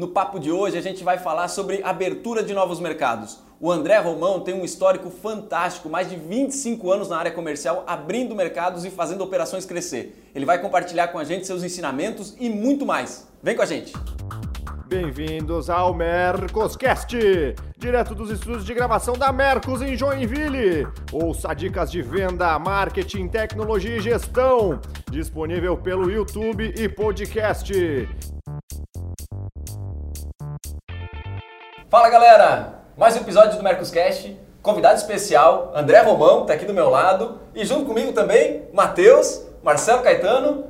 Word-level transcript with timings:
No 0.00 0.08
papo 0.08 0.40
de 0.40 0.50
hoje 0.50 0.78
a 0.78 0.80
gente 0.80 1.04
vai 1.04 1.18
falar 1.18 1.46
sobre 1.48 1.82
abertura 1.84 2.42
de 2.42 2.54
novos 2.54 2.80
mercados. 2.80 3.38
O 3.60 3.70
André 3.70 3.98
Romão 3.98 4.40
tem 4.40 4.54
um 4.54 4.64
histórico 4.64 5.10
fantástico, 5.10 5.90
mais 5.90 6.08
de 6.08 6.16
25 6.16 6.90
anos 6.90 7.10
na 7.10 7.18
área 7.18 7.30
comercial, 7.30 7.84
abrindo 7.86 8.34
mercados 8.34 8.86
e 8.86 8.90
fazendo 8.90 9.22
operações 9.22 9.66
crescer. 9.66 10.30
Ele 10.34 10.46
vai 10.46 10.58
compartilhar 10.58 11.08
com 11.08 11.18
a 11.18 11.24
gente 11.24 11.46
seus 11.46 11.62
ensinamentos 11.62 12.34
e 12.40 12.48
muito 12.48 12.86
mais. 12.86 13.28
Vem 13.42 13.54
com 13.54 13.60
a 13.60 13.66
gente! 13.66 13.92
Bem-vindos 14.86 15.68
ao 15.68 15.92
Mercoscast, 15.92 17.14
direto 17.76 18.14
dos 18.14 18.30
estúdios 18.30 18.64
de 18.64 18.72
gravação 18.72 19.18
da 19.18 19.30
Mercos 19.30 19.82
em 19.82 19.94
Joinville. 19.98 20.88
Ouça 21.12 21.52
dicas 21.52 21.90
de 21.90 22.00
venda, 22.00 22.58
marketing, 22.58 23.28
tecnologia 23.28 23.98
e 23.98 24.00
gestão, 24.00 24.80
disponível 25.10 25.76
pelo 25.76 26.10
YouTube 26.10 26.72
e 26.74 26.88
podcast. 26.88 28.08
Fala 31.90 32.08
galera! 32.08 32.74
Mais 32.96 33.16
um 33.16 33.18
episódio 33.18 33.56
do 33.56 33.64
Mercoscast. 33.64 34.38
Convidado 34.62 34.94
especial, 34.94 35.72
André 35.74 35.98
Romão, 36.02 36.42
está 36.42 36.54
aqui 36.54 36.64
do 36.64 36.72
meu 36.72 36.88
lado. 36.88 37.40
E 37.52 37.64
junto 37.64 37.84
comigo 37.84 38.12
também, 38.12 38.62
Matheus, 38.72 39.42
Marcelo 39.60 40.00
Caetano. 40.00 40.66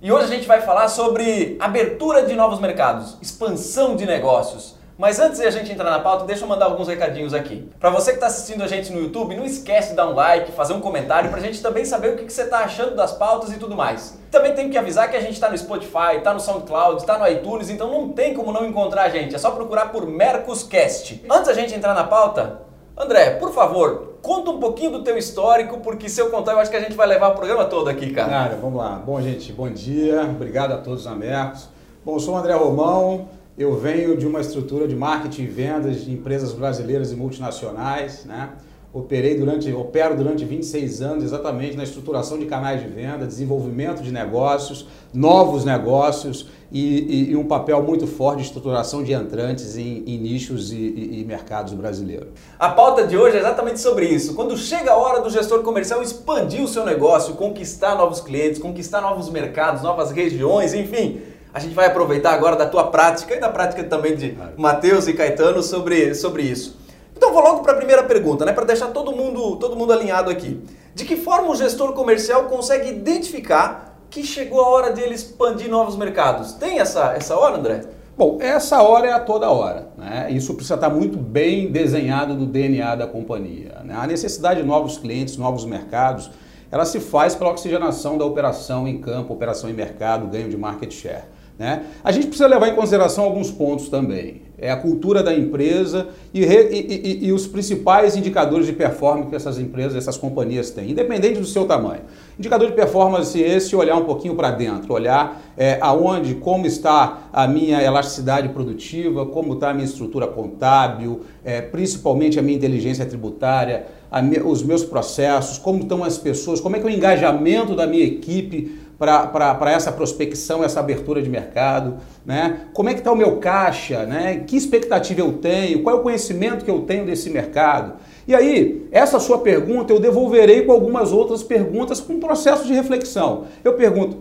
E 0.00 0.10
hoje 0.10 0.24
a 0.24 0.28
gente 0.28 0.48
vai 0.48 0.62
falar 0.62 0.88
sobre 0.88 1.58
abertura 1.60 2.22
de 2.22 2.34
novos 2.34 2.58
mercados, 2.58 3.18
expansão 3.20 3.96
de 3.96 4.06
negócios. 4.06 4.71
Mas 4.98 5.18
antes 5.18 5.40
de 5.40 5.46
a 5.46 5.50
gente 5.50 5.72
entrar 5.72 5.90
na 5.90 5.98
pauta, 5.98 6.24
deixa 6.24 6.44
eu 6.44 6.48
mandar 6.48 6.66
alguns 6.66 6.86
recadinhos 6.86 7.32
aqui. 7.32 7.68
Para 7.80 7.90
você 7.90 8.10
que 8.10 8.16
está 8.18 8.26
assistindo 8.26 8.62
a 8.62 8.66
gente 8.66 8.92
no 8.92 9.00
YouTube, 9.00 9.34
não 9.34 9.44
esquece 9.44 9.90
de 9.90 9.96
dar 9.96 10.06
um 10.06 10.14
like, 10.14 10.52
fazer 10.52 10.74
um 10.74 10.80
comentário 10.80 11.30
para 11.30 11.38
a 11.38 11.42
gente 11.42 11.62
também 11.62 11.84
saber 11.84 12.12
o 12.12 12.16
que, 12.16 12.24
que 12.24 12.32
você 12.32 12.42
está 12.42 12.58
achando 12.58 12.94
das 12.94 13.12
pautas 13.12 13.52
e 13.52 13.56
tudo 13.56 13.74
mais. 13.74 14.18
Também 14.30 14.54
tenho 14.54 14.70
que 14.70 14.78
avisar 14.78 15.10
que 15.10 15.16
a 15.16 15.20
gente 15.20 15.32
está 15.32 15.48
no 15.48 15.56
Spotify, 15.56 16.16
está 16.18 16.32
no 16.32 16.40
SoundCloud, 16.40 17.00
está 17.00 17.18
no 17.18 17.26
iTunes, 17.26 17.70
então 17.70 17.90
não 17.90 18.10
tem 18.10 18.34
como 18.34 18.52
não 18.52 18.66
encontrar 18.66 19.04
a 19.04 19.08
gente. 19.08 19.34
É 19.34 19.38
só 19.38 19.50
procurar 19.50 19.86
por 19.86 20.06
Mercoscast. 20.06 21.24
Antes 21.30 21.46
da 21.46 21.54
gente 21.54 21.74
entrar 21.74 21.94
na 21.94 22.04
pauta, 22.04 22.60
André, 22.96 23.30
por 23.32 23.52
favor, 23.52 24.18
conta 24.20 24.50
um 24.50 24.60
pouquinho 24.60 24.92
do 24.92 25.02
teu 25.02 25.16
histórico, 25.16 25.78
porque 25.78 26.08
se 26.08 26.20
eu 26.20 26.30
contar, 26.30 26.52
eu 26.52 26.58
acho 26.58 26.70
que 26.70 26.76
a 26.76 26.80
gente 26.80 26.94
vai 26.94 27.06
levar 27.06 27.28
o 27.28 27.34
programa 27.34 27.64
todo 27.64 27.88
aqui, 27.88 28.12
cara. 28.12 28.28
Cara, 28.28 28.58
vamos 28.60 28.78
lá. 28.78 29.02
Bom, 29.04 29.20
gente, 29.20 29.52
bom 29.52 29.70
dia. 29.70 30.22
Obrigado 30.22 30.72
a 30.72 30.78
todos 30.78 31.06
na 31.06 31.14
Mercos. 31.14 31.68
Bom, 32.04 32.16
eu 32.16 32.20
sou 32.20 32.34
o 32.34 32.36
André 32.36 32.52
Romão, 32.54 33.28
eu 33.56 33.76
venho 33.76 34.16
de 34.16 34.26
uma 34.26 34.40
estrutura 34.40 34.88
de 34.88 34.96
marketing 34.96 35.42
e 35.42 35.46
vendas 35.46 36.04
de 36.04 36.12
empresas 36.12 36.52
brasileiras 36.52 37.12
e 37.12 37.16
multinacionais, 37.16 38.24
né? 38.24 38.50
Operei 38.94 39.38
durante, 39.38 39.72
opero 39.72 40.14
durante 40.14 40.44
26 40.44 41.00
anos 41.00 41.24
exatamente 41.24 41.78
na 41.78 41.82
estruturação 41.82 42.38
de 42.38 42.44
canais 42.44 42.82
de 42.82 42.88
venda, 42.88 43.26
desenvolvimento 43.26 44.02
de 44.02 44.12
negócios, 44.12 44.86
novos 45.14 45.64
negócios 45.64 46.46
e, 46.70 47.28
e, 47.28 47.30
e 47.30 47.36
um 47.36 47.46
papel 47.46 47.82
muito 47.82 48.06
forte 48.06 48.40
de 48.40 48.44
estruturação 48.44 49.02
de 49.02 49.14
entrantes 49.14 49.78
em, 49.78 50.04
em 50.06 50.18
nichos 50.18 50.72
e, 50.72 50.76
e, 50.76 51.24
mercados 51.26 51.72
brasileiros. 51.72 52.28
A 52.58 52.68
pauta 52.68 53.06
de 53.06 53.16
hoje 53.16 53.38
é 53.38 53.40
exatamente 53.40 53.80
sobre 53.80 54.06
isso. 54.06 54.34
Quando 54.34 54.58
chega 54.58 54.92
a 54.92 54.96
hora 54.96 55.22
do 55.22 55.30
gestor 55.30 55.62
comercial 55.62 56.02
expandir 56.02 56.62
o 56.62 56.68
seu 56.68 56.84
negócio, 56.84 57.32
conquistar 57.34 57.94
novos 57.94 58.20
clientes, 58.20 58.60
conquistar 58.60 59.00
novos 59.00 59.30
mercados, 59.30 59.82
novas 59.82 60.10
regiões, 60.10 60.74
enfim. 60.74 61.31
A 61.54 61.60
gente 61.60 61.74
vai 61.74 61.86
aproveitar 61.86 62.32
agora 62.32 62.56
da 62.56 62.66
tua 62.66 62.84
prática 62.84 63.34
e 63.34 63.40
da 63.40 63.50
prática 63.50 63.84
também 63.84 64.16
de 64.16 64.36
Matheus 64.56 65.06
e 65.06 65.12
Caetano 65.12 65.62
sobre, 65.62 66.14
sobre 66.14 66.42
isso. 66.42 66.78
Então 67.14 67.32
vou 67.32 67.42
logo 67.42 67.60
para 67.60 67.72
a 67.72 67.76
primeira 67.76 68.02
pergunta, 68.02 68.44
né, 68.44 68.52
para 68.52 68.64
deixar 68.64 68.88
todo 68.88 69.12
mundo, 69.12 69.56
todo 69.56 69.76
mundo 69.76 69.92
alinhado 69.92 70.30
aqui. 70.30 70.62
De 70.94 71.04
que 71.04 71.16
forma 71.16 71.50
o 71.50 71.54
gestor 71.54 71.92
comercial 71.92 72.44
consegue 72.44 72.88
identificar 72.88 73.98
que 74.08 74.24
chegou 74.24 74.60
a 74.60 74.68
hora 74.68 74.92
dele 74.92 75.14
expandir 75.14 75.68
novos 75.68 75.94
mercados? 75.94 76.54
Tem 76.54 76.78
essa, 76.78 77.12
essa 77.12 77.36
hora, 77.36 77.56
André? 77.58 77.82
Bom, 78.16 78.38
essa 78.40 78.82
hora 78.82 79.08
é 79.08 79.12
a 79.12 79.20
toda 79.20 79.50
hora. 79.50 79.88
Né? 79.96 80.28
Isso 80.30 80.54
precisa 80.54 80.74
estar 80.74 80.90
muito 80.90 81.18
bem 81.18 81.70
desenhado 81.70 82.34
no 82.34 82.46
DNA 82.46 82.94
da 82.94 83.06
companhia. 83.06 83.80
Né? 83.84 83.94
A 83.94 84.06
necessidade 84.06 84.60
de 84.60 84.66
novos 84.66 84.96
clientes, 84.98 85.36
novos 85.36 85.64
mercados, 85.64 86.30
ela 86.70 86.84
se 86.86 87.00
faz 87.00 87.34
pela 87.34 87.50
oxigenação 87.50 88.16
da 88.16 88.24
operação 88.24 88.88
em 88.88 88.98
campo, 88.98 89.32
operação 89.32 89.68
em 89.68 89.74
mercado, 89.74 90.26
ganho 90.26 90.48
de 90.48 90.56
market 90.56 90.90
share. 90.90 91.24
Né? 91.58 91.84
A 92.02 92.10
gente 92.10 92.26
precisa 92.26 92.48
levar 92.48 92.68
em 92.68 92.74
consideração 92.74 93.24
alguns 93.24 93.50
pontos 93.50 93.88
também. 93.88 94.42
É 94.58 94.70
a 94.70 94.76
cultura 94.76 95.24
da 95.24 95.34
empresa 95.34 96.06
e, 96.32 96.44
e, 96.44 96.44
e, 96.44 97.26
e, 97.26 97.32
os 97.32 97.48
principais 97.48 98.14
indicadores 98.14 98.64
de 98.64 98.72
performance 98.72 99.28
que 99.28 99.34
essas 99.34 99.58
empresas, 99.58 99.96
essas 99.96 100.16
companhias 100.16 100.70
têm, 100.70 100.92
independente 100.92 101.40
do 101.40 101.46
seu 101.46 101.64
tamanho. 101.64 102.02
Indicador 102.38 102.68
de 102.68 102.74
performance 102.74 103.40
esse, 103.40 103.74
olhar 103.74 103.96
um 103.96 104.04
pouquinho 104.04 104.36
para 104.36 104.52
dentro, 104.52 104.94
olhar 104.94 105.42
é, 105.56 105.78
aonde, 105.80 106.36
como 106.36 106.64
está 106.64 107.24
a 107.32 107.48
minha 107.48 107.82
elasticidade 107.82 108.50
produtiva, 108.50 109.26
como 109.26 109.54
está 109.54 109.70
a 109.70 109.74
minha 109.74 109.84
estrutura 109.84 110.28
contábil, 110.28 111.22
é, 111.44 111.60
principalmente 111.60 112.38
a 112.38 112.42
minha 112.42 112.56
inteligência 112.56 113.04
tributária, 113.04 113.86
me, 114.22 114.38
os 114.38 114.62
meus 114.62 114.84
processos, 114.84 115.58
como 115.58 115.82
estão 115.82 116.04
as 116.04 116.18
pessoas, 116.18 116.60
como 116.60 116.76
é 116.76 116.78
que 116.78 116.86
é 116.86 116.90
o 116.90 116.92
engajamento 116.92 117.74
da 117.74 117.86
minha 117.86 118.04
equipe 118.04 118.81
para 119.02 119.72
essa 119.72 119.90
prospecção, 119.90 120.62
essa 120.62 120.78
abertura 120.78 121.20
de 121.20 121.28
mercado, 121.28 121.96
né? 122.24 122.66
Como 122.72 122.88
é 122.88 122.94
que 122.94 123.00
está 123.00 123.10
o 123.10 123.16
meu 123.16 123.38
caixa, 123.38 124.06
né? 124.06 124.44
Que 124.46 124.56
expectativa 124.56 125.20
eu 125.20 125.32
tenho? 125.32 125.82
Qual 125.82 125.96
é 125.96 125.98
o 125.98 126.02
conhecimento 126.02 126.64
que 126.64 126.70
eu 126.70 126.82
tenho 126.82 127.04
desse 127.04 127.28
mercado? 127.28 127.94
E 128.28 128.34
aí, 128.34 128.86
essa 128.92 129.18
sua 129.18 129.38
pergunta 129.38 129.92
eu 129.92 129.98
devolverei 129.98 130.62
com 130.62 130.70
algumas 130.70 131.10
outras 131.10 131.42
perguntas 131.42 132.00
com 132.00 132.12
um 132.12 132.20
processo 132.20 132.64
de 132.64 132.72
reflexão. 132.72 133.46
Eu 133.64 133.72
pergunto, 133.72 134.18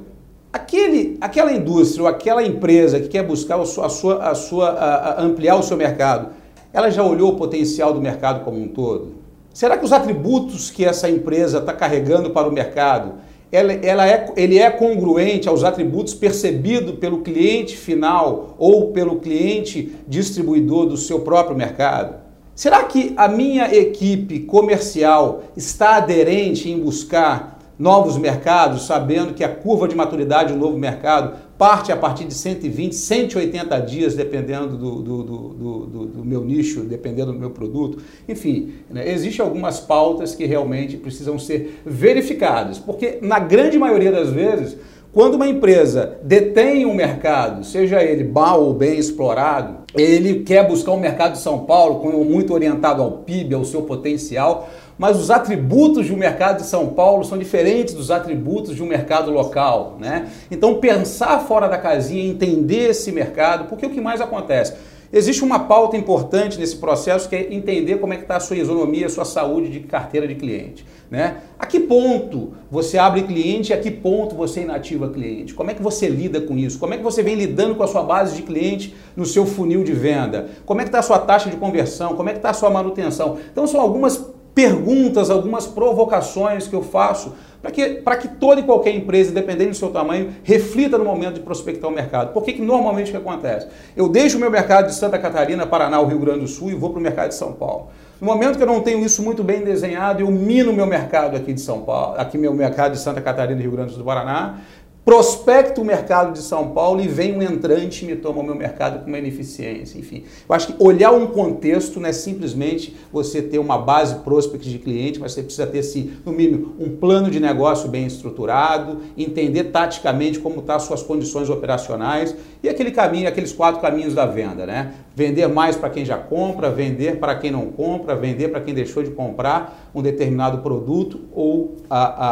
aquele, 0.52 1.16
aquela 1.22 1.54
indústria 1.54 2.02
ou 2.02 2.10
aquela 2.10 2.44
empresa 2.44 3.00
que 3.00 3.08
quer 3.08 3.24
buscar 3.24 3.60
a 3.60 3.66
sua, 3.66 3.86
a 3.86 3.90
sua, 3.90 4.30
a 4.30 4.36
sua 4.36 4.70
a, 4.70 5.22
ampliar 5.22 5.58
o 5.58 5.64
seu 5.64 5.78
mercado, 5.78 6.30
ela 6.74 6.90
já 6.90 7.04
olhou 7.04 7.34
o 7.34 7.36
potencial 7.36 7.94
do 7.94 8.02
mercado 8.02 8.44
como 8.44 8.60
um 8.60 8.68
todo? 8.68 9.22
Será 9.54 9.78
que 9.78 9.86
os 9.86 9.92
atributos 9.92 10.72
que 10.72 10.84
essa 10.84 11.08
empresa 11.08 11.60
está 11.60 11.74
carregando 11.74 12.32
para 12.32 12.48
o 12.48 12.52
mercado 12.52 13.16
ela, 13.52 13.74
ela 13.74 14.08
é, 14.08 14.32
ele 14.38 14.58
é 14.58 14.70
congruente 14.70 15.50
aos 15.50 15.64
atributos 15.64 16.14
percebidos 16.14 16.98
pelo 17.00 17.22
cliente 17.22 17.76
final 17.76 18.56
ou 18.58 18.92
pelo 18.92 19.18
cliente 19.18 19.94
distribuidor 20.08 20.86
do 20.86 20.96
seu 20.96 21.20
próprio 21.20 21.58
mercado? 21.58 22.16
Será 22.56 22.84
que 22.84 23.14
a 23.18 23.28
minha 23.28 23.74
equipe 23.74 24.40
comercial 24.42 25.44
está 25.56 25.96
aderente 25.96 26.70
em 26.70 26.80
buscar 26.80 27.60
novos 27.78 28.16
mercados, 28.18 28.86
sabendo 28.86 29.34
que 29.34 29.44
a 29.44 29.50
curva 29.50 29.88
de 29.88 29.96
maturidade 29.96 30.54
do 30.54 30.60
novo 30.60 30.78
mercado 30.78 31.34
parte 31.62 31.92
a 31.92 31.96
partir 31.96 32.26
de 32.26 32.34
120, 32.34 32.96
180 32.96 33.80
dias, 33.82 34.16
dependendo 34.16 34.76
do, 34.76 34.96
do, 35.04 35.24
do, 35.24 36.06
do 36.08 36.26
meu 36.26 36.44
nicho, 36.44 36.82
dependendo 36.82 37.32
do 37.32 37.38
meu 37.38 37.52
produto. 37.52 38.00
Enfim, 38.28 38.74
né, 38.90 39.08
existem 39.08 39.46
algumas 39.46 39.80
pautas 39.80 40.34
que 40.34 40.44
realmente 40.48 40.98
precisam 40.98 41.38
ser 41.38 41.80
verificadas, 41.86 42.80
porque 42.80 43.20
na 43.22 43.38
grande 43.38 43.78
maioria 43.78 44.12
das 44.12 44.32
vezes, 44.32 44.76
quando 45.14 45.36
uma 45.36 45.48
empresa 45.48 46.18
detém 46.24 46.84
um 46.84 46.96
mercado, 46.96 47.64
seja 47.64 48.02
ele 48.02 48.24
mal 48.24 48.64
ou 48.64 48.74
bem 48.74 48.98
explorado, 48.98 49.84
ele 49.94 50.40
quer 50.40 50.68
buscar 50.68 50.94
um 50.94 51.00
mercado 51.00 51.34
de 51.34 51.40
São 51.40 51.60
Paulo, 51.66 52.26
muito 52.26 52.56
orientado 52.56 53.04
ao 53.04 53.20
PIB, 53.20 53.54
ao 53.54 53.66
seu 53.66 53.84
potencial, 53.84 54.68
mas 55.02 55.20
os 55.20 55.32
atributos 55.32 56.06
de 56.06 56.14
um 56.14 56.16
mercado 56.16 56.58
de 56.58 56.68
São 56.68 56.90
Paulo 56.90 57.26
são 57.26 57.36
diferentes 57.36 57.96
dos 57.96 58.12
atributos 58.12 58.76
de 58.76 58.84
um 58.84 58.86
mercado 58.86 59.32
local, 59.32 59.98
né? 60.00 60.28
Então 60.52 60.76
pensar 60.76 61.40
fora 61.40 61.68
da 61.68 61.80
casinha, 61.80 62.24
entender 62.24 62.92
esse 62.92 63.12
mercado, 63.12 63.66
porque 63.66 63.84
o 63.84 63.90
que 63.90 64.00
mais 64.00 64.22
acontece? 64.22 64.76
Existe 65.12 65.44
uma 65.44 65.62
pauta 65.62 65.98
importante 65.98 66.60
nesse 66.60 66.76
processo 66.76 67.28
que 67.28 67.36
é 67.36 67.52
entender 67.52 67.98
como 67.98 68.14
é 68.14 68.16
que 68.16 68.22
está 68.22 68.38
a 68.38 68.40
sua 68.40 68.58
isonomia, 68.58 69.08
a 69.08 69.10
sua 69.10 69.26
saúde 69.26 69.70
de 69.70 69.80
carteira 69.80 70.28
de 70.28 70.36
cliente. 70.36 70.86
Né? 71.10 71.38
A 71.58 71.66
que 71.66 71.80
ponto 71.80 72.54
você 72.70 73.00
abre 73.00 73.24
cliente 73.24 73.72
e 73.72 73.74
a 73.74 73.80
que 73.80 73.90
ponto 73.90 74.36
você 74.36 74.62
inativa 74.62 75.10
cliente? 75.10 75.56
Como 75.56 75.72
é 75.72 75.74
que 75.74 75.82
você 75.82 76.08
lida 76.08 76.40
com 76.40 76.56
isso? 76.56 76.78
Como 76.78 76.94
é 76.94 76.98
que 76.98 77.04
você 77.04 77.24
vem 77.24 77.34
lidando 77.34 77.74
com 77.74 77.82
a 77.82 77.88
sua 77.88 78.04
base 78.04 78.36
de 78.36 78.44
cliente 78.44 78.96
no 79.16 79.26
seu 79.26 79.48
funil 79.48 79.84
de 79.84 79.94
venda? 79.94 80.48
Como 80.64 80.80
é 80.80 80.84
que 80.84 80.90
está 80.90 81.00
a 81.00 81.04
sua 81.04 81.18
taxa 81.18 81.50
de 81.50 81.58
conversão? 81.58 82.16
Como 82.16 82.30
é 82.30 82.34
que 82.34 82.38
está 82.38 82.52
a 82.52 82.54
sua 82.54 82.70
manutenção? 82.70 83.40
Então 83.52 83.66
são 83.66 83.82
algumas 83.82 84.24
perguntas, 84.54 85.30
algumas 85.30 85.66
provocações 85.66 86.68
que 86.68 86.76
eu 86.76 86.82
faço 86.82 87.34
para 87.62 87.72
que, 87.72 88.02
que 88.22 88.28
toda 88.40 88.60
e 88.60 88.64
qualquer 88.64 88.96
empresa, 88.96 89.30
independente 89.30 89.70
do 89.70 89.76
seu 89.76 89.90
tamanho, 89.90 90.34
reflita 90.44 90.98
no 90.98 91.06
momento 91.06 91.36
de 91.36 91.42
prospectar 91.42 91.90
o 91.90 91.94
mercado. 91.94 92.34
Por 92.34 92.44
que, 92.44 92.60
normalmente 92.60 93.10
o 93.10 93.12
que 93.12 93.18
acontece? 93.18 93.68
Eu 93.96 94.10
deixo 94.10 94.38
o 94.38 94.40
meu 94.40 94.50
mercado 94.50 94.88
de 94.88 94.96
Santa 94.96 95.20
Catarina, 95.20 95.68
Paraná, 95.68 96.02
Rio 96.04 96.20
Grande 96.20 96.40
do 96.40 96.48
Sul 96.48 96.72
e 96.72 96.74
vou 96.74 96.90
para 96.90 97.00
o 97.00 97.02
mercado 97.02 97.30
de 97.30 97.36
São 97.36 97.54
Paulo. 97.54 97.90
No 98.20 98.28
momento 98.28 98.58
que 98.58 98.64
eu 98.64 98.68
não 98.68 98.82
tenho 98.82 99.04
isso 99.04 99.24
muito 99.24 99.44
bem 99.44 99.64
desenhado, 99.64 100.22
eu 100.22 100.30
mino 100.30 100.72
meu 100.72 100.86
mercado 100.86 101.36
aqui 101.36 101.54
de 101.54 101.62
São 101.62 101.82
Paulo, 101.82 102.20
aqui 102.20 102.38
meu 102.38 102.54
mercado 102.54 102.92
de 102.92 103.00
Santa 103.00 103.20
Catarina 103.22 103.60
Rio 103.60 103.72
Grande 103.72 103.96
do 103.96 104.04
Paraná, 104.04 104.60
prospecto 105.04 105.82
o 105.82 105.86
mercado 105.86 106.34
de 106.34 106.40
São 106.40 106.70
Paulo 106.70 107.02
e 107.02 107.08
vem 107.08 107.36
um 107.36 107.42
entrante 107.42 108.06
e 108.06 108.08
me 108.08 108.16
toma 108.16 108.40
o 108.40 108.44
meu 108.44 108.56
mercado 108.56 109.00
com 109.00 109.08
uma 109.08 109.18
ineficiência, 109.18 109.98
enfim. 109.98 110.24
Eu 110.48 110.56
acho 110.56 110.68
que 110.68 110.76
olhar 110.84 111.12
um 111.12 111.28
contexto 111.28 112.00
não 112.00 112.08
é 112.08 112.14
simplesmente 112.14 112.96
você 113.12 113.42
ter 113.42 113.58
uma 113.58 113.80
base 113.80 114.16
prospect 114.20 114.70
de 114.70 114.78
cliente, 114.78 115.20
mas 115.20 115.32
você 115.32 115.42
precisa 115.42 115.66
ter, 115.66 115.82
sim, 115.82 116.14
no 116.24 116.32
mínimo, 116.32 116.76
um 116.80 116.96
plano 116.96 117.32
de 117.32 117.40
negócio 117.40 117.90
bem 117.90 118.06
estruturado, 118.06 119.02
entender 119.18 119.66
taticamente 119.66 120.40
como 120.40 120.60
estão 120.60 120.68
tá 120.68 120.76
as 120.76 120.84
suas 120.84 121.02
condições 121.02 121.50
operacionais 121.50 122.36
e 122.62 122.70
aquele 122.70 122.92
caminho, 122.92 123.28
aqueles 123.28 123.52
quatro 123.52 123.82
caminhos 123.82 124.14
da 124.14 124.28
venda, 124.28 124.68
né? 124.68 124.94
Vender 125.16 125.48
mais 125.48 125.76
para 125.76 125.90
quem 125.90 126.06
já 126.06 126.18
compra, 126.18 126.72
vender 126.72 127.20
para 127.20 127.36
quem 127.36 127.52
não 127.52 127.68
compra, 127.68 128.16
vender 128.16 128.48
para 128.48 128.62
quem 128.62 128.74
deixou 128.74 129.04
de 129.04 129.12
comprar 129.12 129.90
um 129.94 130.02
determinado 130.02 130.60
produto 130.60 131.20
ou 131.34 131.76
a, 131.90 132.04
a, 132.04 132.32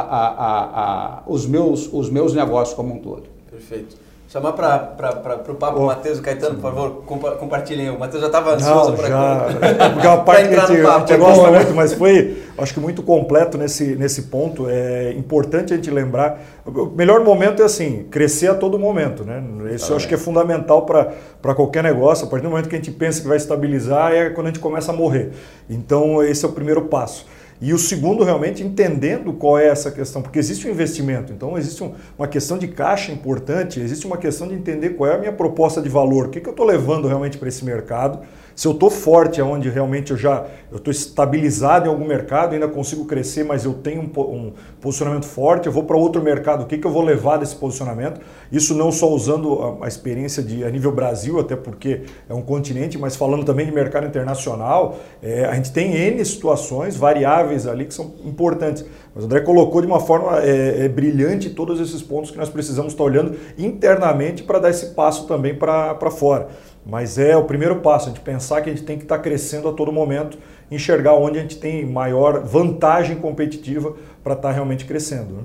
a, 1.18 1.24
os, 1.28 1.46
meus, 1.46 1.92
os 1.92 2.10
meus 2.10 2.34
negócios 2.34 2.76
como 2.76 2.94
um 2.94 3.00
todo. 3.00 3.24
Perfeito. 3.52 4.09
Chamar 4.32 4.54
para 4.54 5.42
o 5.50 5.56
papo 5.56 5.80
o 5.80 5.88
Matheus 5.88 6.20
e 6.20 6.22
Caetano, 6.22 6.60
por 6.60 6.72
favor, 6.72 7.02
compa 7.04 7.32
compartilhem. 7.32 7.90
O 7.90 7.98
Matheus 7.98 8.22
já 8.22 8.28
estava 8.28 8.54
ansioso 8.54 8.94
para 8.94 9.08
já... 9.08 9.48
Porque 9.92 10.06
é 10.06 10.10
uma 10.10 10.24
parte 10.24 10.50
que 10.50 10.56
a 10.56 10.66
gente, 10.68 10.84
papo, 10.84 11.04
a 11.04 11.08
gente 11.08 11.18
gosta 11.18 11.52
muito, 11.52 11.74
mas 11.74 11.94
foi, 11.96 12.44
acho 12.56 12.72
que 12.72 12.80
muito 12.80 13.02
completo 13.02 13.58
nesse, 13.58 13.96
nesse 13.96 14.24
ponto. 14.24 14.70
É 14.70 15.14
importante 15.14 15.74
a 15.74 15.78
gente 15.78 15.90
lembrar. 15.90 16.40
O 16.64 16.86
melhor 16.86 17.24
momento 17.24 17.64
é 17.64 17.66
assim, 17.66 18.04
crescer 18.12 18.52
a 18.52 18.54
todo 18.54 18.78
momento. 18.78 19.24
Né? 19.24 19.42
Isso 19.74 19.92
eu 19.92 19.96
acho 19.96 20.08
que 20.08 20.14
é 20.14 20.18
fundamental 20.18 20.86
para 20.86 21.56
qualquer 21.56 21.82
negócio. 21.82 22.28
A 22.28 22.30
partir 22.30 22.44
do 22.44 22.52
momento 22.52 22.70
que 22.70 22.76
a 22.76 22.78
gente 22.78 22.92
pensa 22.92 23.22
que 23.24 23.28
vai 23.28 23.38
estabilizar, 23.38 24.12
é 24.12 24.30
quando 24.30 24.46
a 24.46 24.50
gente 24.52 24.60
começa 24.60 24.92
a 24.92 24.96
morrer. 24.96 25.32
Então, 25.68 26.22
esse 26.22 26.46
é 26.46 26.48
o 26.48 26.52
primeiro 26.52 26.84
passo. 26.84 27.26
E 27.62 27.74
o 27.74 27.78
segundo, 27.78 28.24
realmente, 28.24 28.64
entendendo 28.64 29.34
qual 29.34 29.58
é 29.58 29.68
essa 29.68 29.92
questão, 29.92 30.22
porque 30.22 30.40
existe 30.40 30.66
um 30.66 30.72
investimento, 30.72 31.34
então 31.34 31.58
existe 31.58 31.84
um, 31.84 31.94
uma 32.18 32.28
questão 32.28 32.58
de 32.58 32.70
caixa 32.70 33.12
importante, 33.12 33.82
existe 33.82 34.08
uma 34.08 34.18
questão 34.18 34.48
de 34.48 34.54
entender 34.54 34.92
qual 34.92 35.12
é 35.12 35.16
a 35.16 35.18
minha 35.18 35.34
proposta 35.34 35.82
de 35.82 35.90
valor, 35.90 36.28
o 36.28 36.30
que, 36.30 36.40
que 36.40 36.48
eu 36.48 36.52
estou 36.52 36.66
levando 36.66 37.06
realmente 37.08 37.38
para 37.38 37.50
esse 37.50 37.66
mercado 37.66 38.20
se 38.60 38.68
eu 38.68 38.74
estou 38.74 38.90
forte, 38.90 39.42
onde 39.42 39.70
realmente 39.70 40.12
eu 40.12 40.18
já 40.18 40.46
estou 40.70 40.92
estabilizado 40.92 41.86
em 41.86 41.90
algum 41.90 42.04
mercado, 42.04 42.56
ainda 42.56 42.68
consigo 42.68 43.06
crescer, 43.06 43.46
mas 43.46 43.64
eu 43.64 43.74
tenho 43.76 44.02
um, 44.02 44.22
um 44.22 44.54
posicionamento 44.82 45.28
forte, 45.28 45.68
eu 45.68 45.72
vou 45.72 45.86
para 45.86 45.96
outro 45.96 46.22
mercado, 46.22 46.64
o 46.64 46.66
que, 46.66 46.78
que 46.78 46.86
eu 46.86 46.92
vou 46.92 47.02
levar 47.02 47.38
desse 47.38 47.56
posicionamento? 47.56 48.20
Isso 48.52 48.76
não 48.76 48.92
só 48.92 49.08
usando 49.10 49.78
a, 49.82 49.86
a, 49.86 49.88
experiência 49.88 50.44
de, 50.44 50.66
a 50.66 50.70
nível 50.70 50.92
Brasil, 50.92 51.40
até 51.40 51.56
porque 51.56 52.02
é 52.28 52.34
um 52.34 52.42
continente, 52.42 52.98
mas 52.98 53.16
falando 53.16 53.46
também 53.46 53.66
de 53.66 53.72
mercado 53.72 54.06
internacional, 54.06 55.00
é, 55.24 55.46
a 55.46 55.54
gente 55.54 55.72
tem 55.72 55.96
N 55.96 56.26
situações, 56.26 56.98
variáveis 56.98 57.66
ali 57.66 57.86
que 57.86 57.94
são 57.94 58.14
importantes. 58.26 58.84
Mas 59.16 59.24
o 59.24 59.28
André 59.28 59.40
colocou 59.40 59.80
de 59.80 59.88
uma 59.88 60.02
forma 60.02 60.38
é, 60.44 60.84
é 60.84 60.90
brilhante 60.90 61.50
todos 61.50 61.80
esses 61.80 62.02
pontos 62.02 62.30
que 62.30 62.38
nós 62.38 62.50
precisamos 62.50 62.92
estar 62.92 63.06
olhando 63.06 63.38
internamente 63.58 64.44
para 64.44 64.60
dar 64.60 64.70
esse 64.70 64.88
passo 64.88 65.28
também 65.28 65.56
para 65.56 66.12
fora. 66.12 66.50
Mas 66.90 67.20
é 67.20 67.38
o 67.38 67.46
primeiro 67.46 67.82
passo, 67.82 68.08
a 68.08 68.10
gente 68.10 68.22
pensar 68.22 68.62
que 68.62 68.70
a 68.70 68.74
gente 68.74 68.84
tem 68.84 68.98
que 68.98 69.04
estar 69.04 69.20
crescendo 69.20 69.70
a 69.70 69.74
todo 69.74 69.92
momento, 69.92 70.40
enxergar 70.72 71.14
onde 71.14 71.38
a 71.38 71.42
gente 71.42 71.58
tem 71.58 71.86
maior 71.86 72.44
vantagem 72.44 73.18
competitiva 73.18 73.96
para 74.24 74.34
estar 74.34 74.52
realmente 74.52 74.86
crescendo. 74.86 75.36
Né? 75.36 75.44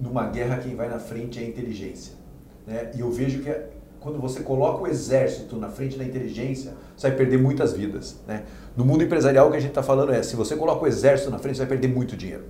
Numa 0.00 0.26
guerra, 0.28 0.56
quem 0.58 0.74
vai 0.74 0.88
na 0.88 0.98
frente 0.98 1.38
é 1.38 1.42
a 1.42 1.48
inteligência. 1.48 2.14
Né? 2.66 2.90
E 2.94 3.00
eu 3.00 3.10
vejo 3.10 3.42
que 3.42 3.54
quando 4.00 4.18
você 4.18 4.40
coloca 4.40 4.84
o 4.84 4.86
exército 4.86 5.56
na 5.56 5.68
frente 5.68 5.98
da 5.98 6.04
inteligência, 6.04 6.72
você 6.96 7.08
vai 7.08 7.16
perder 7.16 7.38
muitas 7.38 7.74
vidas. 7.74 8.20
Né? 8.26 8.44
No 8.76 8.84
mundo 8.84 9.04
empresarial, 9.04 9.48
o 9.48 9.50
que 9.50 9.56
a 9.56 9.60
gente 9.60 9.70
está 9.70 9.82
falando 9.82 10.12
é: 10.12 10.22
se 10.22 10.34
você 10.36 10.56
coloca 10.56 10.84
o 10.84 10.86
exército 10.86 11.30
na 11.30 11.38
frente, 11.38 11.56
você 11.56 11.62
vai 11.64 11.76
perder 11.76 11.88
muito 11.88 12.16
dinheiro. 12.16 12.44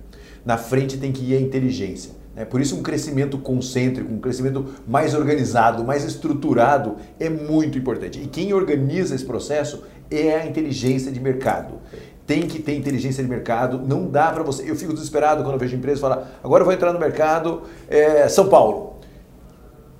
Na 0.45 0.57
frente 0.57 0.97
tem 0.97 1.11
que 1.11 1.31
ir 1.31 1.35
a 1.35 1.41
inteligência. 1.41 2.11
É, 2.37 2.45
por 2.45 2.61
isso, 2.61 2.75
um 2.75 2.83
crescimento 2.83 3.39
concêntrico, 3.39 4.13
um 4.13 4.19
crescimento 4.19 4.63
mais 4.87 5.15
organizado, 5.15 5.83
mais 5.83 6.03
estruturado 6.03 6.97
é 7.19 7.27
muito 7.31 7.79
importante. 7.79 8.21
E 8.21 8.27
quem 8.27 8.53
organiza 8.53 9.15
esse 9.15 9.25
processo 9.25 9.83
é 10.11 10.35
a 10.35 10.45
inteligência 10.45 11.11
de 11.11 11.19
mercado. 11.19 11.79
Tem 12.27 12.43
que 12.43 12.61
ter 12.61 12.75
inteligência 12.75 13.23
de 13.23 13.29
mercado, 13.29 13.79
não 13.79 14.05
dá 14.05 14.31
para 14.31 14.43
você. 14.43 14.69
Eu 14.69 14.75
fico 14.75 14.93
desesperado 14.93 15.43
quando 15.43 15.57
vejo 15.57 15.75
empresas 15.75 15.99
falar: 15.99 16.39
agora 16.43 16.61
eu 16.61 16.65
vou 16.65 16.73
entrar 16.73 16.93
no 16.93 16.99
mercado 16.99 17.63
é, 17.89 18.29
São 18.29 18.47
Paulo, 18.49 18.97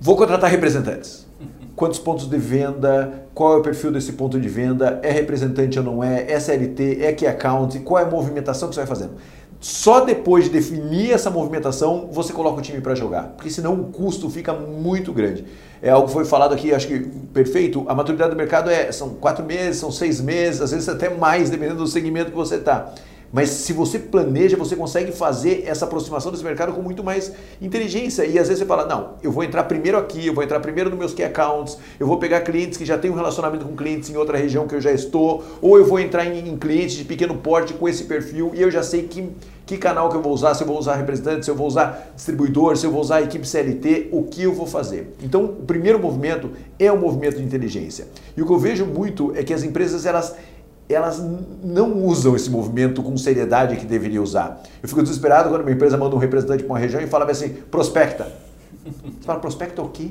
vou 0.00 0.16
contratar 0.16 0.48
representantes. 0.48 1.26
Quantos 1.74 1.98
pontos 1.98 2.28
de 2.28 2.38
venda? 2.38 3.26
Qual 3.34 3.54
é 3.54 3.56
o 3.56 3.62
perfil 3.62 3.90
desse 3.90 4.12
ponto 4.12 4.38
de 4.38 4.48
venda? 4.48 5.00
É 5.02 5.10
representante 5.10 5.78
ou 5.78 5.84
não 5.84 6.04
é? 6.04 6.30
É 6.30 6.38
CLT? 6.38 6.98
É 7.02 7.12
key 7.12 7.26
account? 7.26 7.80
Qual 7.80 8.00
é 8.00 8.04
a 8.04 8.10
movimentação 8.10 8.68
que 8.68 8.74
você 8.74 8.80
vai 8.80 8.88
fazendo? 8.88 9.12
Só 9.60 10.00
depois 10.00 10.44
de 10.44 10.50
definir 10.50 11.10
essa 11.10 11.30
movimentação 11.30 12.08
você 12.12 12.32
coloca 12.32 12.60
o 12.60 12.62
time 12.62 12.80
para 12.80 12.94
jogar, 12.94 13.24
porque 13.36 13.50
senão 13.50 13.74
o 13.74 13.84
custo 13.86 14.30
fica 14.30 14.52
muito 14.52 15.12
grande. 15.12 15.44
É 15.82 15.90
algo 15.90 16.06
que 16.06 16.12
foi 16.12 16.24
falado 16.24 16.54
aqui, 16.54 16.72
acho 16.72 16.86
que 16.86 17.00
perfeito. 17.32 17.84
A 17.88 17.94
maturidade 17.94 18.30
do 18.30 18.36
mercado 18.36 18.70
é 18.70 18.92
são 18.92 19.10
quatro 19.10 19.44
meses, 19.44 19.80
são 19.80 19.90
seis 19.90 20.20
meses, 20.20 20.60
às 20.60 20.70
vezes 20.70 20.88
até 20.88 21.08
mais, 21.08 21.50
dependendo 21.50 21.78
do 21.78 21.86
segmento 21.88 22.30
que 22.30 22.36
você 22.36 22.56
está. 22.56 22.92
Mas 23.32 23.50
se 23.50 23.72
você 23.72 23.98
planeja, 23.98 24.56
você 24.56 24.74
consegue 24.74 25.12
fazer 25.12 25.64
essa 25.66 25.84
aproximação 25.84 26.32
desse 26.32 26.44
mercado 26.44 26.72
com 26.72 26.80
muito 26.80 27.04
mais 27.04 27.32
inteligência. 27.60 28.24
E 28.24 28.38
às 28.38 28.48
vezes 28.48 28.58
você 28.58 28.64
fala, 28.64 28.86
não, 28.86 29.14
eu 29.22 29.30
vou 29.30 29.44
entrar 29.44 29.64
primeiro 29.64 29.98
aqui, 29.98 30.26
eu 30.26 30.34
vou 30.34 30.42
entrar 30.42 30.60
primeiro 30.60 30.88
nos 30.88 30.98
meus 30.98 31.12
key 31.12 31.22
accounts, 31.22 31.78
eu 32.00 32.06
vou 32.06 32.18
pegar 32.18 32.40
clientes 32.40 32.78
que 32.78 32.86
já 32.86 32.96
têm 32.96 33.10
um 33.10 33.14
relacionamento 33.14 33.66
com 33.66 33.76
clientes 33.76 34.08
em 34.08 34.16
outra 34.16 34.38
região 34.38 34.66
que 34.66 34.74
eu 34.74 34.80
já 34.80 34.92
estou, 34.92 35.44
ou 35.60 35.76
eu 35.76 35.84
vou 35.84 36.00
entrar 36.00 36.24
em, 36.24 36.48
em 36.48 36.56
clientes 36.56 36.96
de 36.96 37.04
pequeno 37.04 37.34
porte 37.36 37.74
com 37.74 37.88
esse 37.88 38.04
perfil 38.04 38.52
e 38.54 38.62
eu 38.62 38.70
já 38.70 38.82
sei 38.82 39.02
que, 39.02 39.30
que 39.66 39.76
canal 39.76 40.08
que 40.08 40.16
eu 40.16 40.22
vou 40.22 40.32
usar, 40.32 40.54
se 40.54 40.62
eu 40.62 40.66
vou 40.66 40.78
usar 40.78 40.94
representante, 40.94 41.44
se 41.44 41.50
eu 41.50 41.54
vou 41.54 41.66
usar 41.66 42.12
distribuidor, 42.16 42.76
se 42.76 42.86
eu 42.86 42.90
vou 42.90 43.00
usar 43.00 43.20
equipe 43.20 43.46
CLT, 43.46 44.08
o 44.10 44.22
que 44.22 44.42
eu 44.42 44.54
vou 44.54 44.66
fazer. 44.66 45.14
Então, 45.22 45.44
o 45.44 45.64
primeiro 45.64 45.98
movimento 45.98 46.50
é 46.78 46.90
o 46.90 46.98
movimento 46.98 47.36
de 47.36 47.44
inteligência. 47.44 48.08
E 48.36 48.42
o 48.42 48.46
que 48.46 48.52
eu 48.52 48.58
vejo 48.58 48.86
muito 48.86 49.32
é 49.36 49.42
que 49.42 49.52
as 49.52 49.62
empresas, 49.62 50.06
elas 50.06 50.34
elas 50.88 51.22
não 51.62 52.04
usam 52.04 52.34
esse 52.34 52.50
movimento 52.50 53.02
com 53.02 53.16
seriedade 53.16 53.76
que 53.76 53.84
deveria 53.84 54.22
usar. 54.22 54.62
Eu 54.82 54.88
fico 54.88 55.02
desesperado 55.02 55.50
quando 55.50 55.62
uma 55.62 55.72
empresa 55.72 55.96
manda 55.96 56.14
um 56.16 56.18
representante 56.18 56.62
para 56.62 56.72
uma 56.72 56.78
região 56.78 57.00
e 57.02 57.06
fala 57.06 57.30
assim, 57.30 57.50
prospecta. 57.50 58.32
Você 58.84 59.26
fala, 59.26 59.38
prospecta 59.38 59.82
o 59.82 59.88
quê? 59.90 60.10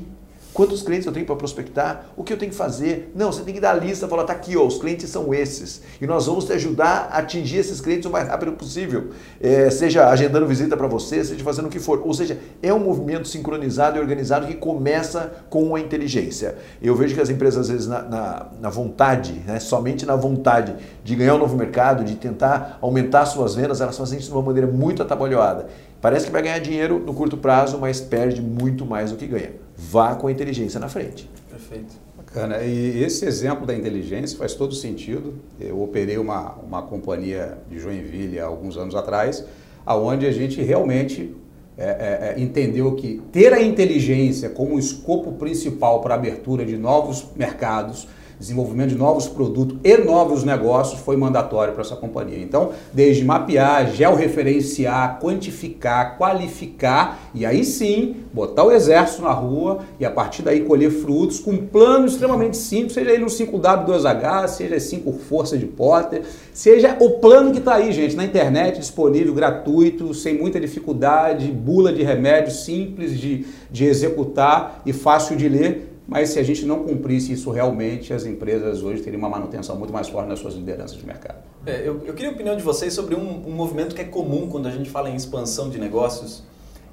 Quantos 0.57 0.81
clientes 0.81 1.05
eu 1.05 1.13
tenho 1.13 1.23
para 1.23 1.35
prospectar? 1.35 2.07
O 2.17 2.23
que 2.23 2.33
eu 2.33 2.37
tenho 2.37 2.49
que 2.49 2.57
fazer? 2.57 3.11
Não, 3.13 3.31
você 3.31 3.43
tem 3.43 3.53
que 3.53 3.59
dar 3.59 3.69
a 3.69 3.73
lista, 3.75 4.07
falar, 4.07 4.23
tá 4.23 4.33
aqui, 4.33 4.57
ó, 4.57 4.65
os 4.65 4.79
clientes 4.79 5.07
são 5.07 5.31
esses. 5.31 5.83
E 6.01 6.07
nós 6.07 6.25
vamos 6.25 6.45
te 6.45 6.53
ajudar 6.53 7.09
a 7.11 7.19
atingir 7.19 7.57
esses 7.57 7.79
clientes 7.79 8.07
o 8.07 8.09
mais 8.09 8.27
rápido 8.27 8.53
possível. 8.53 9.09
É, 9.39 9.69
seja 9.69 10.09
agendando 10.09 10.47
visita 10.47 10.75
para 10.75 10.87
você, 10.87 11.23
seja 11.23 11.43
fazendo 11.43 11.67
o 11.67 11.69
que 11.69 11.79
for. 11.79 12.01
Ou 12.03 12.11
seja, 12.11 12.39
é 12.59 12.73
um 12.73 12.79
movimento 12.79 13.27
sincronizado 13.27 13.99
e 13.99 14.01
organizado 14.01 14.47
que 14.47 14.55
começa 14.55 15.31
com 15.47 15.75
a 15.75 15.79
inteligência. 15.79 16.57
Eu 16.81 16.95
vejo 16.95 17.13
que 17.13 17.21
as 17.21 17.29
empresas, 17.29 17.59
às 17.59 17.69
vezes, 17.69 17.87
na, 17.87 18.01
na, 18.01 18.47
na 18.59 18.69
vontade, 18.71 19.33
né, 19.45 19.59
somente 19.59 20.07
na 20.07 20.15
vontade 20.15 20.75
de 21.03 21.15
ganhar 21.15 21.35
um 21.35 21.37
novo 21.37 21.55
mercado, 21.55 22.03
de 22.03 22.15
tentar 22.15 22.79
aumentar 22.81 23.27
suas 23.27 23.53
vendas, 23.53 23.79
elas 23.79 23.95
fazem 23.95 24.17
isso 24.17 24.29
de 24.29 24.33
uma 24.33 24.41
maneira 24.41 24.65
muito 24.65 25.03
atabalhoada. 25.03 25.67
Parece 26.01 26.27
que 26.27 26.31
vai 26.31 26.41
ganhar 26.41 26.59
dinheiro 26.59 26.99
no 26.99 27.13
curto 27.13 27.37
prazo, 27.37 27.77
mas 27.77 27.99
perde 27.99 28.41
muito 28.41 28.85
mais 28.85 29.11
do 29.11 29.17
que 29.17 29.27
ganha 29.27 29.67
vá 29.77 30.15
com 30.15 30.27
a 30.27 30.31
inteligência 30.31 30.79
na 30.79 30.89
frente. 30.89 31.29
Perfeito. 31.49 31.95
Bacana. 32.17 32.63
E 32.63 33.03
esse 33.03 33.25
exemplo 33.25 33.65
da 33.65 33.75
inteligência 33.75 34.37
faz 34.37 34.55
todo 34.55 34.73
sentido. 34.73 35.35
Eu 35.59 35.81
operei 35.81 36.17
uma, 36.17 36.55
uma 36.55 36.81
companhia 36.81 37.59
de 37.69 37.79
Joinville 37.79 38.39
há 38.39 38.45
alguns 38.45 38.75
anos 38.75 38.95
atrás, 38.95 39.45
aonde 39.85 40.25
a 40.25 40.31
gente 40.31 40.61
realmente 40.61 41.35
é, 41.77 41.85
é, 41.85 42.33
é 42.35 42.41
entendeu 42.41 42.95
que 42.95 43.21
ter 43.31 43.53
a 43.53 43.61
inteligência 43.61 44.49
como 44.49 44.79
escopo 44.79 45.33
principal 45.33 46.01
para 46.01 46.15
a 46.15 46.17
abertura 46.17 46.65
de 46.65 46.75
novos 46.75 47.27
mercados, 47.35 48.07
desenvolvimento 48.39 48.89
de 48.89 48.95
novos 48.95 49.27
produtos 49.27 49.77
e 49.83 49.97
novos 49.97 50.43
negócios 50.43 50.99
foi 51.01 51.17
mandatório 51.17 51.73
para 51.73 51.81
essa 51.81 51.95
companhia. 51.95 52.39
Então, 52.39 52.71
desde 52.93 53.25
mapear, 53.25 53.91
georreferenciar, 53.91 55.19
quantificar, 55.19 56.17
qualificar 56.17 57.19
e 57.33 57.45
aí 57.45 57.63
sim 57.63 58.17
botar 58.33 58.63
o 58.63 58.71
exército 58.71 59.23
na 59.23 59.31
rua 59.31 59.79
e 59.99 60.05
a 60.05 60.11
partir 60.11 60.43
daí 60.43 60.61
colher 60.61 60.91
frutos 60.91 61.39
com 61.39 61.51
um 61.51 61.65
plano 61.65 62.05
extremamente 62.05 62.57
simples, 62.57 62.93
seja 62.93 63.11
ele 63.11 63.23
um 63.23 63.27
5W2H, 63.27 64.47
seja 64.49 64.79
5 64.79 65.11
Força 65.13 65.57
de 65.57 65.65
Potter, 65.65 66.23
seja 66.53 66.95
o 66.99 67.11
plano 67.19 67.51
que 67.51 67.59
está 67.59 67.75
aí, 67.75 67.91
gente, 67.91 68.15
na 68.15 68.23
internet, 68.23 68.79
disponível, 68.79 69.33
gratuito, 69.33 70.13
sem 70.13 70.37
muita 70.37 70.59
dificuldade, 70.59 71.51
bula 71.51 71.91
de 71.91 72.03
remédio, 72.03 72.51
simples 72.51 73.19
de, 73.19 73.45
de 73.71 73.85
executar 73.85 74.81
e 74.85 74.93
fácil 74.93 75.35
de 75.35 75.49
ler 75.49 75.96
mas 76.07 76.29
se 76.29 76.39
a 76.39 76.43
gente 76.43 76.65
não 76.65 76.83
cumprisse 76.83 77.33
isso 77.33 77.51
realmente, 77.51 78.13
as 78.13 78.25
empresas 78.25 78.81
hoje 78.81 79.01
teriam 79.01 79.19
uma 79.19 79.29
manutenção 79.29 79.75
muito 79.75 79.91
mais 79.91 80.07
forte 80.07 80.29
nas 80.29 80.39
suas 80.39 80.53
lideranças 80.53 80.97
de 80.97 81.05
mercado. 81.05 81.39
É, 81.65 81.81
eu, 81.81 82.01
eu, 82.05 82.13
queria 82.13 82.29
a 82.29 82.33
opinião 82.33 82.55
de 82.55 82.63
vocês 82.63 82.93
sobre 82.93 83.13
um, 83.13 83.43
um, 83.45 83.51
movimento 83.51 83.93
que 83.93 84.01
é 84.01 84.05
comum 84.05 84.47
quando 84.49 84.67
a 84.67 84.71
gente 84.71 84.89
fala 84.89 85.09
em 85.09 85.15
expansão 85.15 85.69
de 85.69 85.77
negócios, 85.77 86.43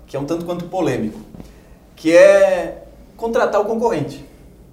que 0.09 0.17
é 0.17 0.21
um 0.21 0.25
tanto 0.25 0.45
quanto 0.45 0.65
polêmico, 0.65 1.21
que 1.95 2.13
é 2.13 2.87
contratar 3.17 3.61
o 3.61 3.67
concorrente. 3.67 4.25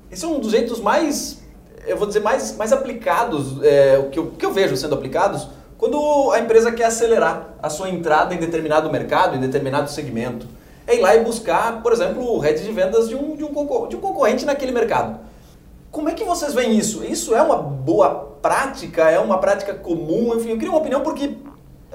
Esse 0.10 0.26
é 0.26 0.28
um 0.28 0.40
dos 0.40 0.52
jeitos 0.52 0.80
mais, 0.80 1.44
eu 1.86 1.96
vou 1.96 2.08
dizer, 2.08 2.22
mais, 2.22 2.58
mais 2.58 2.74
aplicados, 2.74 3.64
é, 3.64 4.10
que, 4.12 4.18
eu, 4.18 4.32
que 4.32 4.44
eu 4.44 4.52
vejo 4.52 4.76
sendo 4.76 4.96
aplicados, 4.96 5.48
quando 5.78 6.32
a 6.32 6.40
empresa 6.40 6.72
quer 6.72 6.86
acelerar 6.86 7.56
a 7.62 7.70
sua 7.70 7.90
entrada 7.90 8.34
em 8.34 8.38
determinado 8.38 8.92
mercado, 8.92 9.36
em 9.36 9.40
determinado 9.40 9.90
segmento. 9.90 10.48
É 10.92 10.98
ir 10.98 11.02
lá 11.02 11.16
e 11.16 11.24
buscar, 11.24 11.82
por 11.82 11.94
exemplo, 11.94 12.24
o 12.24 12.40
head 12.40 12.62
de 12.62 12.72
vendas 12.72 13.08
de 13.08 13.16
um, 13.16 13.36
de 13.36 13.44
um, 13.44 13.88
de 13.88 13.96
um 13.96 14.00
concorrente 14.00 14.46
naquele 14.46 14.72
mercado. 14.72 15.20
Como 15.92 16.10
é 16.10 16.14
que 16.14 16.24
vocês 16.24 16.54
veem 16.54 16.78
isso? 16.78 17.04
Isso 17.04 17.36
é 17.36 17.42
uma 17.42 17.58
boa 17.58 18.10
prática? 18.42 19.10
É 19.10 19.20
uma 19.20 19.38
prática 19.38 19.74
comum? 19.74 20.36
Enfim, 20.36 20.50
eu 20.50 20.56
queria 20.56 20.70
uma 20.70 20.80
opinião 20.80 21.02
porque 21.02 21.36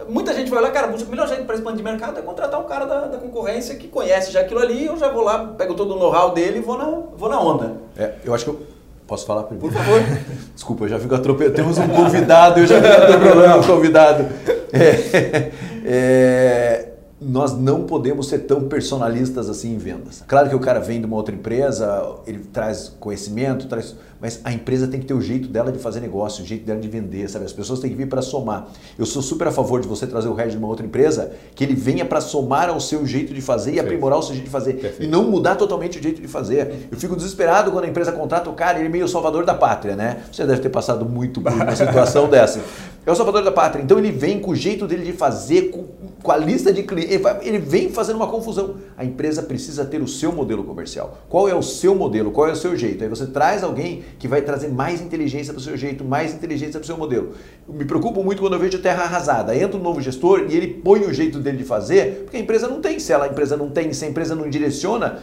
muita 0.09 0.35
gente 0.35 0.51
vai 0.51 0.61
olhar, 0.61 0.71
cara, 0.71 0.89
o 0.89 1.07
melhor 1.09 1.27
jeito 1.27 1.45
para 1.45 1.55
expandir 1.55 1.83
mercado 1.83 2.19
é 2.19 2.23
contratar 2.23 2.61
um 2.61 2.65
cara 2.65 2.85
da, 2.85 3.01
da, 3.07 3.19
concorrência 3.19 3.75
que 3.77 3.89
conhece 3.89 4.31
já 4.31 4.41
aquilo 4.41 4.61
ali, 4.61 4.85
eu 4.85 4.97
já 4.99 5.09
vou 5.09 5.23
lá, 5.23 5.55
pego 5.57 5.75
todo 5.75 5.95
o 5.95 5.99
know-how 5.99 6.33
dele 6.33 6.59
e 6.59 6.61
vou 6.61 6.77
na, 6.77 6.85
vou 7.17 7.29
na 7.29 7.41
onda. 7.41 7.77
É, 7.97 8.13
eu 8.25 8.35
acho 8.35 8.45
que 8.45 8.51
eu 8.51 8.61
posso 9.07 9.25
falar 9.27 9.45
primeiro? 9.45 9.75
Por 9.75 9.83
favor. 9.83 10.01
Desculpa, 10.55 10.85
eu 10.85 10.89
já 10.89 10.99
fico 10.99 11.15
atropelando. 11.15 11.57
Temos 11.57 11.79
um 11.79 11.89
convidado, 11.89 12.61
eu 12.61 12.67
já 12.67 12.81
fico 12.81 13.03
atropelando 13.03 13.61
um 13.61 13.67
convidado. 13.67 14.27
É, 14.73 15.53
é, 15.87 16.89
nós 17.21 17.57
não 17.57 17.85
podemos 17.85 18.29
ser 18.29 18.41
tão 18.41 18.69
personalistas 18.69 19.49
assim 19.49 19.75
em 19.75 19.79
vendas. 19.79 20.23
Claro 20.27 20.49
que 20.49 20.55
o 20.55 20.61
cara 20.61 20.81
vem 20.81 21.01
de 21.01 21.07
uma 21.07 21.17
outra 21.17 21.35
empresa, 21.35 22.17
ele 22.27 22.41
traz 22.53 22.95
conhecimento, 23.01 23.67
traz, 23.67 23.97
mas 24.21 24.41
a 24.45 24.53
empresa 24.53 24.87
tem 24.87 25.01
que 25.01 25.07
ter 25.07 25.15
o 25.15 25.21
jeito 25.21 25.49
dela 25.49 25.71
de 25.71 25.79
fazer 25.79 26.01
negócio, 26.01 26.43
o 26.43 26.47
jeito 26.47 26.65
dela 26.65 26.81
de 26.81 26.89
vender, 26.89 27.29
sabe? 27.29 27.45
As 27.45 27.53
pessoas 27.53 27.81
têm 27.81 27.91
que 27.91 27.97
vir 27.97 28.09
para 28.09 28.23
somar. 28.23 28.69
Eu 28.99 29.07
sou 29.07 29.23
super 29.23 29.49
a 29.49 29.53
favor 29.53 29.81
de 29.81 29.89
você 29.89 30.07
trazer 30.07 30.29
o 30.29 30.35
head 30.35 30.51
de 30.51 30.57
uma 30.57 30.69
outra 30.69 30.85
empresa, 30.85 31.33
que 31.55 31.63
ele 31.63 31.75
venha 31.75 32.05
para 32.05 32.21
somar 32.21 32.69
ao 32.69 32.81
seu 32.81 33.07
jeito 33.07 33.35
de 33.35 33.41
fazer 33.41 33.75
e 33.75 33.81
aprimorar 33.81 34.19
o 34.19 34.23
seu 34.23 34.35
jeito 34.35 34.47
de 34.47 34.51
fazer 34.51 34.75
Perfeito. 34.75 35.05
e 35.05 35.07
não 35.07 35.31
mudar 35.31 35.57
totalmente 35.57 35.99
o 35.99 36.03
jeito 36.03 36.21
de 36.21 36.29
fazer. 36.29 36.89
Eu 36.91 36.99
fico 36.99 37.17
desesperado 37.17 37.71
quando 37.71 37.85
a 37.85 37.89
empresa 37.89 38.13
contrata 38.13 38.49
o 38.49 38.55
cara, 38.55 38.79
ele 38.79 38.89
é 38.89 38.91
meio 38.91 39.09
salvador 39.09 39.45
da 39.45 39.55
pátria, 39.55 39.97
né? 39.97 40.23
Você 40.33 40.45
deve 40.45 40.61
ter 40.61 40.71
passado 40.71 41.05
muito 41.05 41.41
por 41.41 41.53
uma 41.53 41.77
situação 41.77 42.29
dessa. 42.31 42.61
É 43.07 43.13
o 43.13 43.15
salvador 43.15 43.45
da 43.45 43.53
pátria. 43.53 43.81
Então 43.81 43.99
ele 43.99 44.11
vem 44.11 44.41
com 44.41 44.51
o 44.51 44.57
jeito 44.57 44.85
dele 44.85 45.05
de 45.05 45.13
fazer, 45.13 45.71
com, 45.71 45.85
com 46.21 46.33
a 46.33 46.37
lista 46.37 46.73
de 46.73 46.83
clientes. 46.83 47.21
Ele 47.43 47.59
vem 47.59 47.89
fazendo 47.89 48.17
uma 48.17 48.27
confusão. 48.27 48.77
A 48.97 49.05
empresa 49.05 49.45
precisa 49.45 49.85
ter 49.85 50.03
o 50.03 50.09
seu 50.09 50.33
modelo 50.33 50.65
comercial. 50.65 51.19
Qual 51.29 51.49
é 51.49 51.55
o 51.55 51.63
seu 51.63 51.95
modelo? 51.95 52.33
Qual 52.33 52.49
é 52.49 52.53
o 52.53 52.57
seu 52.57 52.77
jeito? 52.77 53.05
Aí 53.05 53.09
você 53.09 53.27
traz 53.27 53.63
alguém 53.63 54.03
que 54.19 54.29
vai 54.29 54.43
trazer 54.43 54.69
mais 54.69 55.01
inteligência 55.01 55.53
para 55.53 55.61
o 55.61 55.63
seu 55.63 55.77
jeito, 55.77 56.05
mais 56.05 56.35
inteligência 56.35 56.79
para 56.79 56.85
o 56.85 56.87
seu 56.87 56.97
modelo. 56.97 57.35
Eu 57.69 57.75
me 57.75 57.85
preocupo 57.85 58.23
muito 58.23 58.41
quando 58.41 58.55
eu 58.55 58.59
vejo 58.59 58.79
terra 58.79 59.05
arrasada. 59.05 59.57
Entra 59.57 59.79
um 59.79 59.83
novo 59.83 60.01
gestor 60.01 60.47
e 60.49 60.57
ele 60.57 60.69
põe 60.69 61.01
o 61.01 61.13
jeito 61.13 61.39
dele 61.39 61.59
de 61.59 61.65
fazer, 61.65 62.23
porque 62.25 62.37
a 62.37 62.41
empresa 62.41 62.69
não 62.69 62.81
tem. 62.81 62.99
Se 62.99 63.13
ela, 63.13 63.25
a 63.27 63.29
empresa 63.29 63.57
não 63.57 63.71
tem, 63.71 63.93
se 63.93 64.05
a 64.05 64.09
empresa 64.09 64.35
não 64.35 64.49
direciona, 64.49 65.19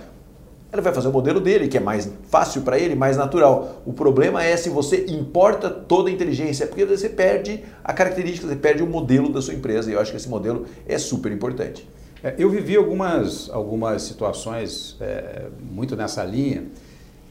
ele 0.74 0.82
vai 0.82 0.92
fazer 0.92 1.08
o 1.08 1.12
modelo 1.12 1.40
dele, 1.40 1.68
que 1.68 1.78
é 1.78 1.80
mais 1.80 2.10
fácil 2.30 2.64
para 2.64 2.80
ele, 2.80 2.96
mais 2.96 3.16
natural. 3.16 3.84
O 3.86 3.94
problema 3.94 4.44
é 4.44 4.58
se 4.58 4.70
você 4.70 5.06
importa 5.08 5.70
toda 5.70 6.10
a 6.10 6.12
inteligência, 6.12 6.66
porque 6.66 6.84
você 6.84 7.08
perde 7.08 7.64
a 7.84 7.94
característica, 7.94 8.48
você 8.48 8.56
perde 8.56 8.82
o 8.82 8.88
modelo 8.88 9.32
da 9.32 9.40
sua 9.40 9.54
empresa. 9.54 9.92
E 9.92 9.94
eu 9.94 10.00
acho 10.00 10.10
que 10.10 10.18
esse 10.18 10.28
modelo 10.28 10.66
é 10.88 10.98
super 10.98 11.32
importante. 11.32 11.88
É, 12.24 12.34
eu 12.40 12.50
vivi 12.50 12.76
algumas, 12.76 13.52
algumas 13.52 14.02
situações 14.02 14.98
é, 15.00 15.44
muito 15.62 15.96
nessa 15.96 16.24
linha, 16.24 16.66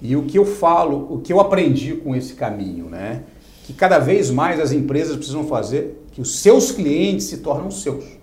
e 0.02 0.16
o 0.16 0.24
que 0.24 0.36
eu 0.36 0.44
falo, 0.44 1.06
o 1.14 1.20
que 1.20 1.32
eu 1.32 1.38
aprendi 1.38 1.94
com 1.94 2.14
esse 2.14 2.34
caminho, 2.34 2.86
né? 2.86 3.22
Que 3.64 3.72
cada 3.72 4.00
vez 4.00 4.30
mais 4.30 4.58
as 4.58 4.72
empresas 4.72 5.16
precisam 5.16 5.44
fazer 5.44 6.02
que 6.10 6.20
os 6.20 6.40
seus 6.40 6.72
clientes 6.72 7.26
se 7.26 7.38
tornam 7.38 7.70
seus 7.70 8.20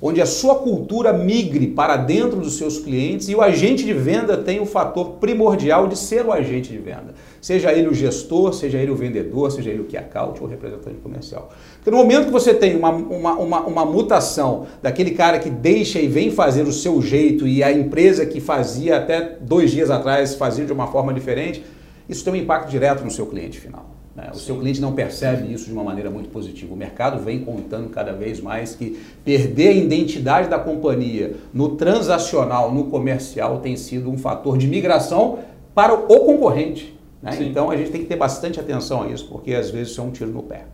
onde 0.00 0.20
a 0.20 0.26
sua 0.26 0.56
cultura 0.56 1.12
migre 1.12 1.66
para 1.66 1.96
dentro 1.96 2.40
dos 2.40 2.56
seus 2.56 2.78
clientes 2.78 3.28
e 3.28 3.34
o 3.34 3.42
agente 3.42 3.84
de 3.84 3.92
venda 3.92 4.36
tem 4.36 4.60
o 4.60 4.66
fator 4.66 5.14
primordial 5.20 5.88
de 5.88 5.98
ser 5.98 6.24
o 6.24 6.32
agente 6.32 6.70
de 6.70 6.78
venda. 6.78 7.14
Seja 7.40 7.72
ele 7.72 7.88
o 7.88 7.94
gestor, 7.94 8.52
seja 8.52 8.78
ele 8.78 8.90
o 8.90 8.96
vendedor, 8.96 9.50
seja 9.50 9.70
ele 9.70 9.80
o 9.80 9.84
key 9.84 9.96
account 9.96 10.40
ou 10.40 10.48
representante 10.48 10.98
comercial. 10.98 11.50
Porque 11.88 11.96
no 11.96 12.02
momento 12.04 12.26
que 12.26 12.30
você 12.30 12.52
tem 12.52 12.76
uma, 12.76 12.90
uma, 12.90 13.32
uma, 13.38 13.60
uma 13.60 13.84
mutação 13.86 14.66
daquele 14.82 15.12
cara 15.12 15.38
que 15.38 15.48
deixa 15.48 15.98
e 15.98 16.06
vem 16.06 16.30
fazer 16.30 16.64
o 16.64 16.72
seu 16.72 17.00
jeito 17.00 17.48
e 17.48 17.62
a 17.62 17.72
empresa 17.72 18.26
que 18.26 18.40
fazia 18.40 18.98
até 18.98 19.38
dois 19.40 19.70
dias 19.70 19.90
atrás 19.90 20.34
fazia 20.34 20.66
de 20.66 20.72
uma 20.72 20.88
forma 20.88 21.14
diferente, 21.14 21.64
isso 22.06 22.22
tem 22.22 22.34
um 22.34 22.36
impacto 22.36 22.68
direto 22.68 23.02
no 23.02 23.10
seu 23.10 23.24
cliente 23.24 23.58
final. 23.58 23.86
Né? 24.14 24.28
O 24.34 24.36
Sim. 24.36 24.44
seu 24.44 24.56
cliente 24.58 24.82
não 24.82 24.92
percebe 24.92 25.50
isso 25.50 25.64
de 25.64 25.72
uma 25.72 25.82
maneira 25.82 26.10
muito 26.10 26.28
positiva. 26.28 26.74
O 26.74 26.76
mercado 26.76 27.24
vem 27.24 27.42
contando 27.42 27.88
cada 27.88 28.12
vez 28.12 28.38
mais 28.38 28.74
que 28.74 29.00
perder 29.24 29.68
a 29.68 29.72
identidade 29.72 30.46
da 30.50 30.58
companhia 30.58 31.36
no 31.54 31.70
transacional, 31.70 32.70
no 32.70 32.84
comercial, 32.90 33.60
tem 33.60 33.76
sido 33.76 34.10
um 34.10 34.18
fator 34.18 34.58
de 34.58 34.68
migração 34.68 35.38
para 35.74 35.94
o 35.94 36.20
concorrente. 36.20 36.94
Né? 37.22 37.38
Então 37.40 37.70
a 37.70 37.76
gente 37.78 37.90
tem 37.90 38.02
que 38.02 38.08
ter 38.08 38.16
bastante 38.16 38.60
atenção 38.60 39.04
a 39.04 39.08
isso, 39.08 39.26
porque 39.26 39.54
às 39.54 39.70
vezes 39.70 39.92
isso 39.92 40.02
é 40.02 40.04
um 40.04 40.10
tiro 40.10 40.30
no 40.30 40.42
pé. 40.42 40.66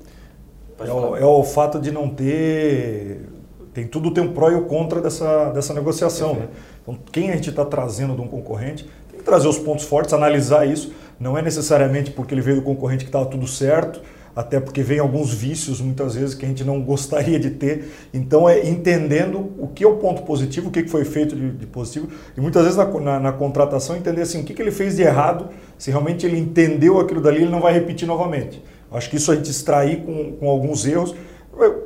É 0.88 0.92
o, 0.92 1.16
é 1.16 1.24
o, 1.24 1.42
fato 1.42 1.80
de 1.80 1.90
não 1.90 2.08
ter. 2.08 3.28
Tem 3.72 3.86
tudo 3.86 4.10
tem 4.12 4.22
um 4.22 4.32
pró 4.32 4.50
e 4.50 4.54
o 4.54 4.66
contra 4.66 5.00
dessa, 5.00 5.50
dessa 5.50 5.74
negociação. 5.74 6.34
Né? 6.34 6.48
Então, 6.82 6.98
quem 7.10 7.30
a 7.30 7.36
gente 7.36 7.50
está 7.50 7.64
trazendo 7.64 8.14
de 8.14 8.20
um 8.20 8.28
concorrente 8.28 8.88
tem 9.10 9.18
que 9.18 9.24
trazer 9.24 9.48
os 9.48 9.58
pontos 9.58 9.84
fortes, 9.84 10.12
analisar 10.12 10.66
isso 10.66 10.92
não 11.18 11.38
é 11.38 11.42
necessariamente 11.42 12.10
porque 12.10 12.34
ele 12.34 12.40
veio 12.40 12.56
do 12.56 12.62
concorrente 12.62 13.04
que 13.04 13.08
estava 13.08 13.26
tudo 13.26 13.46
certo, 13.46 14.00
até 14.34 14.58
porque 14.58 14.82
vem 14.82 14.98
alguns 14.98 15.32
vícios 15.32 15.80
muitas 15.80 16.16
vezes 16.16 16.34
que 16.34 16.44
a 16.44 16.48
gente 16.48 16.64
não 16.64 16.82
gostaria 16.82 17.38
de 17.38 17.50
ter. 17.50 17.92
Então 18.12 18.48
é 18.48 18.68
entendendo 18.68 19.52
o 19.58 19.68
que 19.68 19.84
é 19.84 19.86
o 19.86 19.96
ponto 19.96 20.22
positivo, 20.22 20.68
o 20.68 20.70
que 20.70 20.86
foi 20.88 21.04
feito 21.04 21.36
de, 21.36 21.50
de 21.52 21.66
positivo, 21.66 22.08
e 22.36 22.40
muitas 22.40 22.62
vezes 22.62 22.76
na, 22.76 22.84
na, 22.84 23.20
na, 23.20 23.32
contratação 23.32 23.96
entender 23.96 24.22
assim, 24.22 24.40
o 24.40 24.44
que, 24.44 24.54
que 24.54 24.60
ele 24.60 24.72
fez 24.72 24.96
de 24.96 25.02
errado, 25.02 25.48
se 25.78 25.90
realmente 25.90 26.26
ele 26.26 26.38
entendeu 26.38 27.00
aquilo 27.00 27.20
dali, 27.20 27.42
ele 27.42 27.50
não 27.50 27.60
vai 27.60 27.72
repetir 27.72 28.06
novamente. 28.06 28.62
Acho 28.94 29.10
que 29.10 29.16
isso 29.16 29.30
a 29.30 29.34
gente 29.34 29.50
extrair 29.50 30.04
com, 30.04 30.32
com 30.32 30.48
alguns 30.48 30.86
erros 30.86 31.14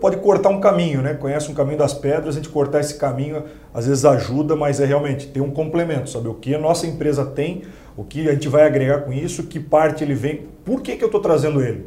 pode 0.00 0.16
cortar 0.18 0.48
um 0.48 0.60
caminho, 0.60 1.02
né? 1.02 1.14
Conhece 1.14 1.50
um 1.50 1.54
caminho 1.54 1.78
das 1.78 1.92
pedras, 1.92 2.34
a 2.34 2.38
gente 2.38 2.48
cortar 2.48 2.80
esse 2.80 2.94
caminho 2.94 3.44
às 3.72 3.86
vezes 3.86 4.04
ajuda, 4.04 4.56
mas 4.56 4.80
é 4.80 4.86
realmente 4.86 5.26
ter 5.28 5.40
um 5.40 5.50
complemento, 5.50 6.08
saber 6.08 6.28
o 6.28 6.34
que 6.34 6.54
a 6.54 6.58
nossa 6.58 6.86
empresa 6.86 7.24
tem, 7.24 7.62
o 7.96 8.04
que 8.04 8.28
a 8.28 8.32
gente 8.32 8.48
vai 8.48 8.64
agregar 8.64 9.00
com 9.00 9.12
isso, 9.12 9.44
que 9.44 9.60
parte 9.60 10.02
ele 10.02 10.14
vem, 10.14 10.46
por 10.64 10.80
que, 10.80 10.96
que 10.96 11.04
eu 11.04 11.08
estou 11.08 11.20
trazendo 11.20 11.62
ele? 11.62 11.86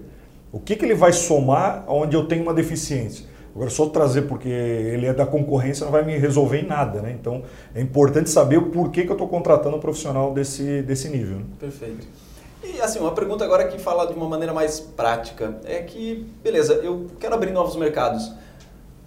O 0.51 0.59
que, 0.59 0.75
que 0.75 0.85
ele 0.85 0.93
vai 0.93 1.13
somar 1.13 1.85
onde 1.87 2.15
eu 2.15 2.25
tenho 2.25 2.43
uma 2.43 2.53
deficiência? 2.53 3.25
Agora, 3.55 3.69
só 3.69 3.87
trazer 3.87 4.23
porque 4.23 4.47
ele 4.47 5.05
é 5.05 5.13
da 5.13 5.25
concorrência 5.25 5.83
não 5.83 5.91
vai 5.91 6.05
me 6.05 6.17
resolver 6.17 6.59
em 6.59 6.67
nada, 6.67 7.01
né? 7.01 7.15
Então, 7.19 7.43
é 7.75 7.81
importante 7.81 8.29
saber 8.29 8.57
o 8.57 8.69
porquê 8.69 9.03
que 9.03 9.09
eu 9.09 9.13
estou 9.13 9.27
contratando 9.27 9.75
um 9.75 9.79
profissional 9.79 10.33
desse, 10.33 10.81
desse 10.83 11.09
nível. 11.09 11.39
Né? 11.39 11.45
Perfeito. 11.59 12.07
E 12.63 12.79
assim, 12.79 12.99
uma 12.99 13.11
pergunta 13.11 13.43
agora 13.43 13.67
que 13.67 13.79
fala 13.79 14.05
de 14.05 14.13
uma 14.13 14.27
maneira 14.27 14.53
mais 14.53 14.79
prática 14.79 15.57
é 15.65 15.81
que, 15.81 16.25
beleza, 16.43 16.75
eu 16.75 17.07
quero 17.19 17.33
abrir 17.33 17.51
novos 17.51 17.75
mercados. 17.75 18.31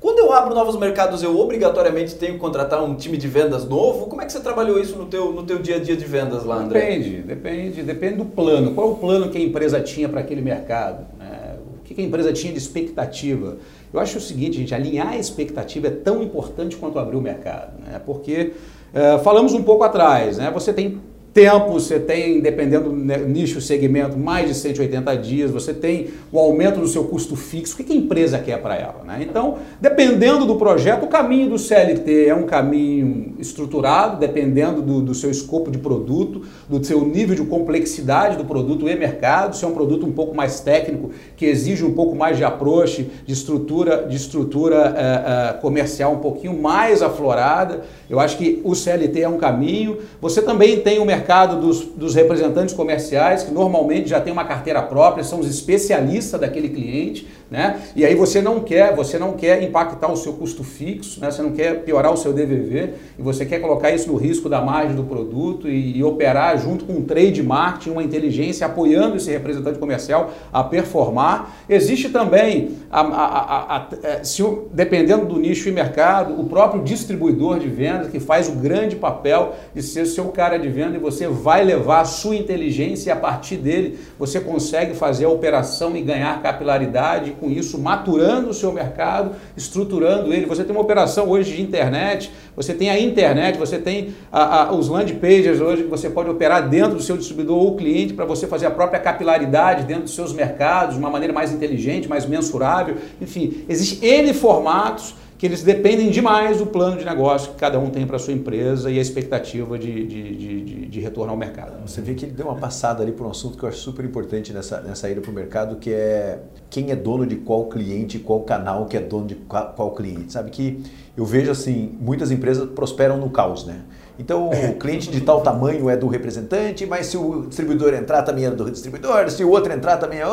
Quando 0.00 0.18
eu 0.18 0.32
abro 0.32 0.54
novos 0.54 0.76
mercados, 0.76 1.23
eu 1.23 1.38
obrigatoriamente 1.38 2.16
tenho 2.16 2.34
que 2.34 2.38
contratar 2.38 2.82
um 2.82 2.94
time 2.94 3.16
de 3.16 3.26
vendas 3.26 3.64
novo? 3.64 4.06
Como 4.06 4.20
é 4.20 4.26
que 4.26 4.32
você 4.32 4.40
trabalhou 4.40 4.78
isso 4.78 4.99
no 4.99 5.06
teu, 5.06 5.32
no 5.32 5.44
teu 5.44 5.58
dia 5.61 5.76
a 5.76 5.78
dia 5.78 5.96
de 5.96 6.04
vendas 6.04 6.44
lá, 6.44 6.56
André? 6.56 6.80
Depende, 6.80 7.23
depende, 7.23 7.82
depende 7.82 8.16
do 8.16 8.25
plano. 8.26 8.75
Qual 8.75 8.88
é 8.88 8.90
o 8.90 8.96
plano 8.96 9.30
que 9.30 9.38
a 9.38 9.40
empresa 9.40 9.80
tinha 9.80 10.08
para 10.08 10.20
aquele 10.20 10.42
mercado? 10.42 11.06
Né? 11.18 11.56
O 11.78 11.82
que 11.82 11.99
a 11.99 12.04
empresa 12.04 12.32
tinha 12.32 12.52
de 12.52 12.58
expectativa? 12.58 13.56
Eu 13.94 14.00
acho 14.00 14.18
o 14.18 14.20
seguinte, 14.20 14.58
gente, 14.58 14.75
alinhar 14.75 15.12
a 15.12 15.16
expectativa 15.16 15.87
é 15.87 15.90
tão 15.90 16.23
importante 16.23 16.76
quanto 16.76 16.99
abrir 16.99 17.16
o 17.16 17.23
mercado, 17.23 17.80
né? 17.80 18.00
Porque 18.04 18.52
uh, 18.92 19.23
falamos 19.23 19.54
um 19.54 19.62
pouco 19.62 19.84
atrás, 19.84 20.37
né? 20.37 20.50
Você 20.50 20.73
tem 20.73 21.00
tempo, 21.35 21.73
você 21.73 21.99
tem, 21.99 22.41
dependendo 22.41 22.91
do 22.91 22.97
nicho, 22.97 23.61
segmento, 23.61 24.17
mais 24.17 24.47
de 24.47 24.55
180 24.55 25.17
dias, 25.17 25.50
você 25.50 25.75
tem 25.75 26.11
o 26.31 26.38
aumento 26.38 26.79
do 26.79 26.87
seu 26.87 27.05
custo 27.05 27.35
fixo. 27.35 27.75
O 27.75 27.85
que 27.85 27.93
a 27.93 27.97
empresa 27.97 28.38
quer 28.38 28.62
para 28.62 28.76
ela? 28.76 29.03
Né? 29.05 29.26
Então, 29.29 29.59
dependendo 29.81 30.47
do 30.47 30.55
projeto, 30.55 31.03
o 31.03 31.09
caminho 31.09 31.50
do 31.50 31.59
CLT 31.59 32.26
é 32.26 32.35
um 32.35 32.45
caminho 32.45 33.35
estruturado, 33.41 34.21
dependendo 34.21 34.81
do, 34.81 35.03
do 35.03 35.12
seu 35.12 35.29
escopo 35.29 35.73
de 35.73 35.79
produto, 35.79 36.43
do 36.69 36.83
seu 36.85 37.05
nível 37.05 37.35
de 37.35 37.43
complexidade 37.43 38.37
do 38.37 38.45
produto 38.45 38.88
e 38.88 38.95
mercado. 38.95 39.57
Se 39.57 39.64
é 39.64 39.69
um 39.69 39.75
produto 39.75 40.07
um 40.07 40.12
pouco 40.12 40.37
mais 40.37 40.61
técnico, 40.61 41.11
que 41.37 41.47
exige 41.47 41.85
um 41.85 41.95
pouco 41.95 42.14
mais 42.14 42.37
de 42.37 42.45
approach, 42.45 43.11
de 43.26 43.33
estrutura, 43.33 44.07
de 44.07 44.14
estrutura 44.14 44.95
uh, 44.95 45.57
uh, 45.57 45.61
comercial 45.61 46.12
um 46.12 46.19
pouquinho 46.19 46.57
mais 46.57 47.03
aflorada, 47.03 47.83
eu 48.09 48.21
acho 48.21 48.38
que 48.38 48.61
o 48.62 48.73
CLT 48.73 49.23
é 49.23 49.29
um 49.29 49.37
caminho. 49.37 49.99
Você 50.21 50.41
também 50.41 50.79
tem 50.79 51.00
o 51.00 51.05
mercado 51.05 51.24
mercado 51.25 51.59
dos, 51.59 51.81
dos 51.87 52.14
representantes 52.14 52.75
comerciais, 52.75 53.43
que 53.43 53.50
normalmente 53.50 54.11
já 54.11 54.21
tem 54.21 54.31
uma 54.31 54.45
carteira 54.45 54.83
própria, 54.83 55.25
são 55.25 55.40
os 55.40 55.49
especialistas 55.49 56.38
daquele 56.38 56.69
cliente, 56.69 57.26
né? 57.50 57.80
E 57.94 58.04
aí 58.04 58.14
você 58.14 58.40
não 58.40 58.60
quer, 58.60 58.94
você 58.94 59.18
não 59.18 59.32
quer 59.32 59.62
impactar 59.62 60.10
o 60.10 60.16
seu 60.16 60.32
custo 60.32 60.64
fixo, 60.64 61.20
né? 61.20 61.30
Você 61.30 61.42
não 61.42 61.52
quer 61.52 61.82
piorar 61.82 62.12
o 62.12 62.16
seu 62.16 62.32
DVV 62.32 62.94
e 63.18 63.22
você 63.22 63.44
quer 63.44 63.60
colocar 63.60 63.90
isso 63.90 64.10
no 64.10 64.16
risco 64.16 64.48
da 64.48 64.60
margem 64.60 64.96
do 64.96 65.04
produto 65.04 65.68
e, 65.68 65.98
e 65.98 66.02
operar 66.02 66.58
junto 66.58 66.84
com 66.84 66.94
um 66.94 67.02
trade 67.02 67.42
marketing, 67.42 67.90
uma 67.90 68.02
inteligência 68.02 68.66
apoiando 68.66 69.16
esse 69.16 69.30
representante 69.30 69.78
comercial 69.78 70.32
a 70.52 70.64
performar. 70.64 71.54
Existe 71.68 72.08
também, 72.08 72.76
a, 72.90 73.00
a, 73.00 73.76
a, 73.76 73.88
é, 74.02 74.24
se, 74.24 74.42
dependendo 74.72 75.26
do 75.26 75.38
nicho 75.38 75.68
e 75.68 75.72
mercado, 75.72 76.40
o 76.40 76.44
próprio 76.44 76.82
distribuidor 76.82 77.58
de 77.58 77.68
vendas 77.68 78.10
que 78.10 78.20
faz 78.20 78.48
o 78.48 78.52
grande 78.52 78.96
papel 78.96 79.54
de 79.74 79.82
ser 79.82 80.06
seu 80.06 80.26
cara 80.26 80.58
de 80.58 80.68
venda 80.68 80.96
e 80.96 81.00
você 81.00 81.28
vai 81.28 81.64
levar 81.64 82.00
a 82.00 82.04
sua 82.04 82.36
inteligência 82.36 83.10
e 83.10 83.12
a 83.12 83.16
partir 83.16 83.56
dele 83.56 83.98
você 84.18 84.40
consegue 84.40 84.94
fazer 84.94 85.24
a 85.24 85.28
operação 85.28 85.96
e 85.96 86.02
ganhar 86.02 86.42
capilaridade, 86.42 87.34
com 87.35 87.50
isso 87.50 87.79
maturando 87.79 88.50
o 88.50 88.55
seu 88.55 88.73
mercado, 88.73 89.33
estruturando 89.57 90.33
ele. 90.33 90.47
Você 90.47 90.64
tem 90.64 90.73
uma 90.75 90.81
operação 90.81 91.29
hoje 91.29 91.57
de 91.57 91.62
internet, 91.62 92.31
você 92.57 92.75
tem 92.75 92.91
a 92.91 92.99
internet, 92.99 93.59
você 93.59 93.79
tem 93.79 94.14
a, 94.33 94.62
a, 94.62 94.73
os 94.73 94.88
land 94.88 95.12
pages 95.14 95.61
hoje 95.61 95.85
que 95.85 95.88
você 95.88 96.09
pode 96.09 96.31
operar 96.31 96.69
dentro 96.69 96.97
do 96.97 97.03
seu 97.03 97.17
distribuidor 97.17 97.57
ou 97.57 97.76
cliente 97.76 98.14
para 98.14 98.25
você 98.25 98.47
fazer 98.47 98.67
a 98.67 98.71
própria 98.71 99.00
capilaridade 99.00 99.85
dentro 99.85 100.05
dos 100.05 100.14
seus 100.14 100.33
mercados 100.33 100.95
de 100.95 101.00
uma 101.00 101.11
maneira 101.11 101.33
mais 101.33 101.53
inteligente, 101.53 102.09
mais 102.09 102.26
mensurável. 102.26 102.97
Enfim, 103.21 103.64
existem 103.69 104.09
N 104.09 104.35
formatos 104.35 105.14
que 105.37 105.47
eles 105.47 105.62
dependem 105.62 106.11
demais 106.11 106.59
do 106.59 106.67
plano 106.67 106.97
de 106.97 107.05
negócio 107.05 107.53
que 107.53 107.57
cada 107.57 107.79
um 107.79 107.91
tem 107.91 108.07
para 108.07 108.17
a 108.17 108.19
sua 108.19 108.33
empresa 108.33 108.91
e 108.91 108.99
a 108.99 109.03
expectativa 109.03 109.79
de, 109.79 110.07
de, 110.07 110.37
de, 110.37 110.87
de, 110.87 111.00
retorno 111.00 111.33
ao 111.33 111.37
mercado. 111.37 111.87
Você 111.87 112.00
vê 112.00 112.14
que 112.14 112.25
ele 112.25 112.33
deu 112.33 112.47
uma 112.47 112.55
passada 112.55 113.03
ali 113.03 113.12
por 113.12 113.26
um 113.26 113.31
assunto 113.31 113.59
que 113.59 113.64
eu 113.64 113.69
acho 113.69 113.79
super 113.79 114.05
importante 114.05 114.53
nessa, 114.53 114.81
nessa 114.81 115.11
ida 115.11 115.21
para 115.21 115.31
o 115.31 115.35
mercado, 115.35 115.76
que 115.76 115.93
é 115.93 116.38
quem 116.71 116.91
é 116.91 116.97
dono 116.97 117.26
de 117.26 117.37
qual 117.37 117.67
cliente, 117.67 118.19
qual 118.19 118.43
canal 118.43 118.87
que 118.87 118.97
é 118.97 119.00
dono 119.00 119.26
de 119.26 119.35
qual, 119.35 119.73
qual 119.75 119.91
cliente. 119.93 120.33
Sabe 120.33 120.50
que 120.50 120.83
eu 121.17 121.25
vejo 121.25 121.50
assim, 121.50 121.97
muitas 122.00 122.31
empresas 122.31 122.69
prosperam 122.71 123.19
no 123.19 123.31
caos, 123.31 123.64
né? 123.67 123.83
Então, 124.19 124.49
o 124.49 124.75
cliente 124.79 125.11
de 125.11 125.21
tal 125.21 125.41
tamanho 125.41 125.91
é 125.91 125.97
do 125.97 126.07
representante, 126.07 126.87
mas 126.87 127.07
se 127.07 127.17
o 127.17 127.47
distribuidor 127.47 127.93
entrar, 127.95 128.23
também 128.23 128.45
é 128.45 128.50
do 128.50 128.71
distribuidor, 128.71 129.29
se 129.29 129.43
o 129.43 129.50
outro 129.50 129.73
entrar, 129.73 129.97
também 129.97 130.21
é. 130.21 130.25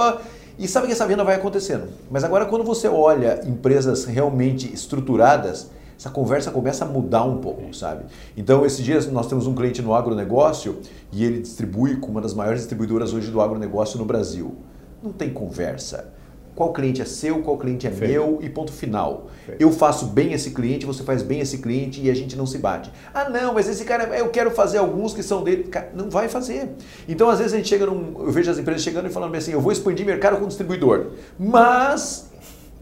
E 0.57 0.67
sabe 0.67 0.87
que 0.87 0.93
essa 0.93 1.07
venda 1.07 1.23
vai 1.23 1.35
acontecendo. 1.35 1.87
Mas 2.09 2.23
agora, 2.23 2.45
quando 2.45 2.63
você 2.63 2.87
olha 2.87 3.41
empresas 3.45 4.05
realmente 4.05 4.71
estruturadas, 4.73 5.69
essa 5.97 6.09
conversa 6.09 6.49
começa 6.51 6.83
a 6.83 6.87
mudar 6.87 7.23
um 7.23 7.37
pouco, 7.37 7.73
sabe? 7.75 8.05
Então, 8.35 8.65
esses 8.65 8.83
dias 8.83 9.05
nós 9.11 9.27
temos 9.27 9.45
um 9.47 9.53
cliente 9.53 9.81
no 9.81 9.93
agronegócio 9.93 10.79
e 11.11 11.23
ele 11.23 11.39
distribui 11.39 11.97
com 11.97 12.09
uma 12.09 12.21
das 12.21 12.33
maiores 12.33 12.61
distribuidoras 12.61 13.13
hoje 13.13 13.29
do 13.29 13.39
agronegócio 13.39 13.99
no 13.99 14.05
Brasil. 14.05 14.55
Não 15.01 15.11
tem 15.11 15.31
conversa 15.31 16.11
qual 16.55 16.73
cliente 16.73 17.01
é 17.01 17.05
seu, 17.05 17.41
qual 17.41 17.57
cliente 17.57 17.87
é 17.87 17.91
Feito. 17.91 18.11
meu 18.11 18.39
e 18.41 18.49
ponto 18.49 18.71
final. 18.71 19.27
Feito. 19.45 19.61
Eu 19.61 19.71
faço 19.71 20.07
bem 20.07 20.33
esse 20.33 20.51
cliente, 20.51 20.85
você 20.85 21.03
faz 21.03 21.23
bem 21.23 21.39
esse 21.39 21.59
cliente 21.59 22.01
e 22.01 22.09
a 22.09 22.13
gente 22.13 22.35
não 22.35 22.45
se 22.45 22.57
bate. 22.57 22.91
Ah, 23.13 23.29
não, 23.29 23.53
mas 23.53 23.67
esse 23.67 23.85
cara, 23.85 24.17
eu 24.17 24.29
quero 24.29 24.51
fazer 24.51 24.77
alguns 24.77 25.13
que 25.13 25.23
são 25.23 25.43
dele. 25.43 25.69
Não 25.93 26.09
vai 26.09 26.27
fazer. 26.27 26.69
Então, 27.07 27.29
às 27.29 27.39
vezes 27.39 27.53
a 27.53 27.57
gente 27.57 27.69
chega 27.69 27.85
num. 27.85 28.13
Eu 28.19 28.31
vejo 28.31 28.51
as 28.51 28.57
empresas 28.57 28.83
chegando 28.83 29.07
e 29.07 29.09
falando 29.09 29.35
assim: 29.35 29.51
eu 29.51 29.61
vou 29.61 29.71
expandir 29.71 30.05
mercado 30.05 30.37
com 30.37 30.47
distribuidor. 30.47 31.07
Mas, 31.39 32.29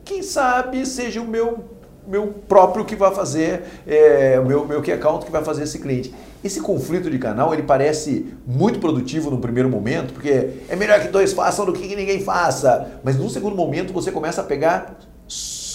quem 0.04 0.24
sabe 0.24 0.86
seja 0.86 1.22
o 1.22 1.26
meu 1.26 1.64
meu 2.08 2.34
próprio 2.48 2.84
que 2.86 2.96
vai 2.96 3.14
fazer, 3.14 3.62
é, 3.86 4.40
o 4.40 4.46
meu, 4.46 4.66
meu 4.66 4.82
key 4.82 4.92
account 4.92 5.24
que 5.24 5.32
vai 5.32 5.44
fazer 5.44 5.64
esse 5.64 5.78
cliente. 5.78 6.12
Esse 6.44 6.62
conflito 6.62 7.10
de 7.10 7.20
canal, 7.20 7.54
ele 7.54 7.64
parece 7.64 8.34
muito 8.48 8.80
produtivo 8.80 9.30
no 9.30 9.40
primeiro 9.40 9.70
momento, 9.70 10.14
porque 10.14 10.52
é 10.70 10.76
melhor 10.76 11.02
que 11.02 11.10
dois 11.10 11.34
façam 11.34 11.66
do 11.66 11.74
que 11.74 11.96
ninguém 11.96 12.22
faça. 12.22 13.00
Mas 13.04 13.18
no 13.18 13.30
segundo 13.30 13.56
momento 13.56 13.92
você 13.92 14.12
começa 14.12 14.40
a 14.42 14.44
pegar 14.44 14.98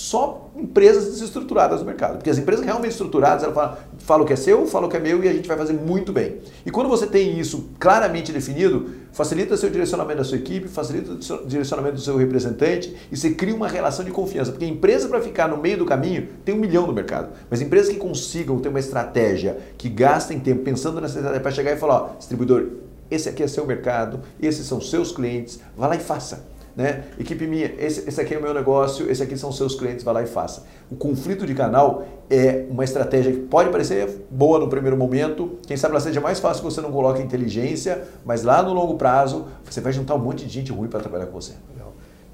só 0.04 0.50
empresas 0.54 1.06
desestruturadas 1.06 1.80
no 1.80 1.86
mercado. 1.86 2.16
Porque 2.16 2.28
as 2.28 2.36
empresas 2.36 2.62
realmente 2.62 2.92
estruturadas, 2.92 3.42
elas 3.42 3.54
falam, 3.54 3.76
falam 3.98 4.24
o 4.24 4.26
que 4.26 4.34
é 4.34 4.36
seu, 4.36 4.66
falam 4.66 4.86
o 4.86 4.90
que 4.90 4.98
é 4.98 5.00
meu 5.00 5.24
e 5.24 5.28
a 5.28 5.32
gente 5.32 5.48
vai 5.48 5.56
fazer 5.56 5.72
muito 5.72 6.12
bem. 6.12 6.40
E 6.64 6.70
quando 6.70 6.90
você 6.90 7.06
tem 7.06 7.40
isso 7.40 7.70
claramente 7.78 8.30
definido, 8.30 8.90
facilita 9.12 9.56
seu 9.56 9.70
direcionamento 9.70 10.18
da 10.18 10.24
sua 10.24 10.36
equipe, 10.36 10.68
facilita 10.68 11.12
o 11.12 11.46
direcionamento 11.46 11.94
do 11.94 12.02
seu 12.02 12.18
representante 12.18 12.94
e 13.10 13.16
você 13.16 13.30
cria 13.30 13.54
uma 13.54 13.66
relação 13.66 14.04
de 14.04 14.10
confiança. 14.10 14.52
Porque 14.52 14.66
empresa 14.66 15.08
para 15.08 15.22
ficar 15.22 15.48
no 15.48 15.56
meio 15.56 15.78
do 15.78 15.86
caminho 15.86 16.28
tem 16.44 16.54
um 16.54 16.58
milhão 16.58 16.86
no 16.86 16.92
mercado. 16.92 17.30
Mas 17.48 17.62
empresas 17.62 17.88
que 17.90 17.98
consigam 17.98 18.58
ter 18.58 18.68
uma 18.68 18.80
estratégia, 18.80 19.56
que 19.78 19.88
gastem 19.88 20.38
tempo 20.38 20.62
pensando 20.62 21.00
nessa 21.00 21.14
estratégia 21.16 21.40
para 21.40 21.50
chegar 21.50 21.72
e 21.72 21.76
falar, 21.78 21.94
ó, 21.94 22.08
distribuidor, 22.18 22.66
esse 23.10 23.26
aqui 23.28 23.42
é 23.42 23.46
seu 23.46 23.66
mercado, 23.66 24.20
esses 24.40 24.66
são 24.66 24.82
seus 24.82 25.12
clientes, 25.12 25.60
vá 25.74 25.86
lá 25.86 25.96
e 25.96 26.00
faça 26.00 26.53
né? 26.76 27.04
Equipe 27.18 27.46
minha, 27.46 27.72
esse, 27.78 28.08
esse 28.08 28.20
aqui 28.20 28.34
é 28.34 28.38
o 28.38 28.42
meu 28.42 28.52
negócio, 28.52 29.10
esse 29.10 29.22
aqui 29.22 29.36
são 29.36 29.52
seus 29.52 29.74
clientes, 29.74 30.04
vai 30.04 30.14
lá 30.14 30.22
e 30.22 30.26
faça. 30.26 30.64
O 30.90 30.96
conflito 30.96 31.46
de 31.46 31.54
canal 31.54 32.04
é 32.28 32.66
uma 32.68 32.84
estratégia 32.84 33.32
que 33.32 33.40
pode 33.40 33.70
parecer 33.70 34.26
boa 34.30 34.58
no 34.58 34.68
primeiro 34.68 34.96
momento, 34.96 35.58
quem 35.66 35.76
sabe 35.76 35.92
ela 35.92 36.00
seja 36.00 36.20
mais 36.20 36.40
fácil 36.40 36.64
que 36.64 36.70
você 36.72 36.80
não 36.80 36.90
coloque 36.90 37.22
inteligência, 37.22 38.04
mas 38.24 38.42
lá 38.42 38.62
no 38.62 38.72
longo 38.72 38.96
prazo 38.96 39.46
você 39.64 39.80
vai 39.80 39.92
juntar 39.92 40.14
um 40.14 40.18
monte 40.18 40.44
de 40.44 40.52
gente 40.52 40.72
ruim 40.72 40.88
para 40.88 41.00
trabalhar 41.00 41.26
com 41.26 41.40
você. 41.40 41.52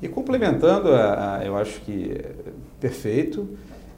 E 0.03 0.09
complementando, 0.09 0.89
eu 1.45 1.57
acho 1.57 1.81
que 1.83 2.13
é 2.13 2.33
perfeito. 2.81 3.49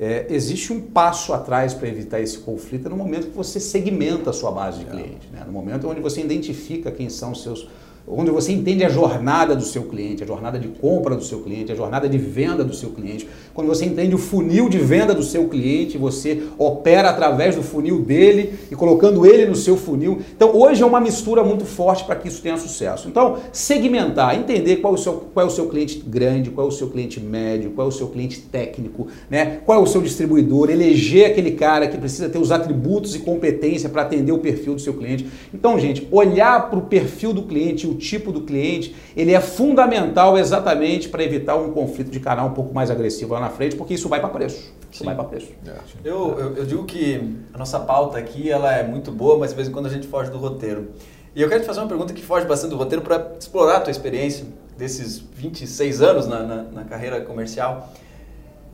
É, 0.01 0.27
existe 0.31 0.73
um 0.73 0.81
passo 0.81 1.33
atrás 1.33 1.75
para 1.75 1.87
evitar 1.87 2.21
esse 2.21 2.39
conflito 2.39 2.91
no 2.91 2.97
momento 2.97 3.29
que 3.29 3.37
você 3.37 3.61
segmenta 3.61 4.31
a 4.31 4.33
sua 4.33 4.51
base 4.51 4.81
de 4.81 4.87
cliente, 4.87 5.29
né? 5.33 5.45
no 5.47 5.53
momento 5.53 5.89
onde 5.89 6.01
você 6.01 6.21
identifica 6.21 6.91
quem 6.91 7.09
são 7.09 7.31
os 7.31 7.43
seus 7.43 7.69
onde 8.07 8.31
você 8.31 8.53
entende 8.53 8.85
a 8.85 8.89
jornada 8.89 9.55
do 9.55 9.63
seu 9.63 9.85
cliente, 9.85 10.23
a 10.23 10.27
jornada 10.27 10.59
de 10.59 10.69
compra 10.69 11.15
do 11.15 11.23
seu 11.23 11.41
cliente, 11.41 11.73
a 11.73 11.75
jornada 11.75 12.09
de 12.09 12.19
venda 12.19 12.65
do 12.65 12.75
seu 12.75 12.91
cliente. 12.91 13.29
Quando 13.55 13.69
você 13.69 13.85
entende 13.85 14.15
o 14.15 14.19
funil 14.19 14.69
de 14.69 14.79
venda 14.79 15.15
do 15.15 15.23
seu 15.23 15.49
cliente, 15.49 15.97
você 15.97 16.43
opera 16.59 17.11
através 17.11 17.55
do 17.55 17.63
funil 17.63 18.01
dele 18.01 18.55
e 18.71 18.75
colocando 18.75 19.25
ele 19.25 19.47
no 19.47 19.55
seu 19.55 19.77
funil. 19.77 20.21
Então, 20.35 20.57
hoje 20.57 20.83
é 20.83 20.87
uma 20.87 21.01
mistura 21.01 21.45
muito 21.45 21.65
forte 21.65 22.05
para 22.05 22.17
que 22.17 22.29
isso 22.29 22.43
tenha 22.43 22.57
sucesso. 22.57 23.09
Então, 23.09 23.39
segmentar, 23.53 24.37
entender 24.37 24.77
qual 24.77 24.95
é, 24.95 24.97
o 24.97 25.01
seu, 25.01 25.13
qual 25.33 25.47
é 25.47 25.49
o 25.49 25.53
seu 25.53 25.69
cliente 25.69 26.03
grande, 26.07 26.51
qual 26.51 26.67
é 26.67 26.69
o 26.69 26.73
seu 26.73 26.89
cliente 26.89 27.21
médio, 27.21 27.71
qual 27.71 27.87
é 27.87 27.89
o 27.89 27.93
seu 27.93 28.09
cliente 28.09 28.41
técnico, 28.41 29.07
né? 29.31 29.61
qual 29.65 29.79
é 29.79 29.83
o 29.83 29.87
seu 29.87 30.01
distribuidor, 30.01 30.71
eleger 30.71 31.31
aquele 31.31 31.53
cara 31.53 31.87
que 31.87 31.97
precisa 31.97 32.29
ter 32.29 32.39
os 32.39 32.51
atributos 32.51 33.15
e 33.15 33.21
competência 33.21 33.89
para 33.89 34.03
atender 34.03 34.33
o 34.33 34.39
perfil 34.39 34.75
do 34.75 34.81
seu 34.81 34.95
cliente. 34.95 35.27
Então, 35.55 35.79
gente, 35.79 36.07
olhar 36.11 36.69
para 36.69 36.79
o 36.79 36.83
perfil 36.83 37.33
do 37.33 37.43
cliente 37.43 37.92
o 37.93 37.97
tipo 37.97 38.33
do 38.33 38.43
cliente, 38.43 38.95
ele 39.17 39.33
é 39.33 39.41
fundamental 39.41 40.37
exatamente 40.37 41.09
para 41.09 41.23
evitar 41.23 41.57
um 41.57 41.71
conflito 41.73 42.11
de 42.11 42.19
canal 42.19 42.49
um 42.49 42.53
pouco 42.53 42.75
mais 42.75 42.91
agressivo 42.91 43.35
lá 43.35 43.41
na 43.41 43.51
frente, 43.51 43.77
porque 43.77 43.95
isso 43.95 44.09
vai 44.09 44.21
para 44.21 44.29
preço. 44.29 44.73
Isso 44.91 45.01
Sim. 45.01 45.05
vai 45.05 45.15
para 45.15 45.25
preço. 45.25 45.49
É. 45.67 45.75
Eu, 46.05 46.39
eu, 46.39 46.57
eu, 46.57 46.65
digo 46.67 46.85
que 46.85 47.37
a 47.55 47.59
nossa 47.59 47.79
pauta 47.81 48.19
aqui 48.19 48.51
ela 48.51 48.73
é 48.75 48.83
muito 48.83 49.11
boa, 49.11 49.39
mas 49.39 49.51
de 49.51 49.57
vez 49.57 49.69
em 49.69 49.73
quando 49.73 49.87
a 49.87 49.91
gente 49.91 50.07
foge 50.07 50.31
do 50.31 50.39
roteiro. 50.39 50.89
E 51.35 51.41
eu 51.41 51.49
quero 51.49 51.63
te 51.63 51.67
fazer 51.67 51.81
uma 51.81 51.89
pergunta 51.89 52.13
que 52.13 52.23
foge 52.23 52.47
bastante 52.47 52.71
do 52.71 52.77
roteiro 52.77 53.03
para 53.03 53.33
explorar 53.39 53.77
a 53.77 53.81
tua 53.81 53.91
experiência 53.91 54.45
desses 54.77 55.19
26 55.19 56.03
anos 56.03 56.27
na, 56.27 56.43
na, 56.43 56.63
na 56.65 56.85
carreira 56.85 57.21
comercial. 57.21 57.91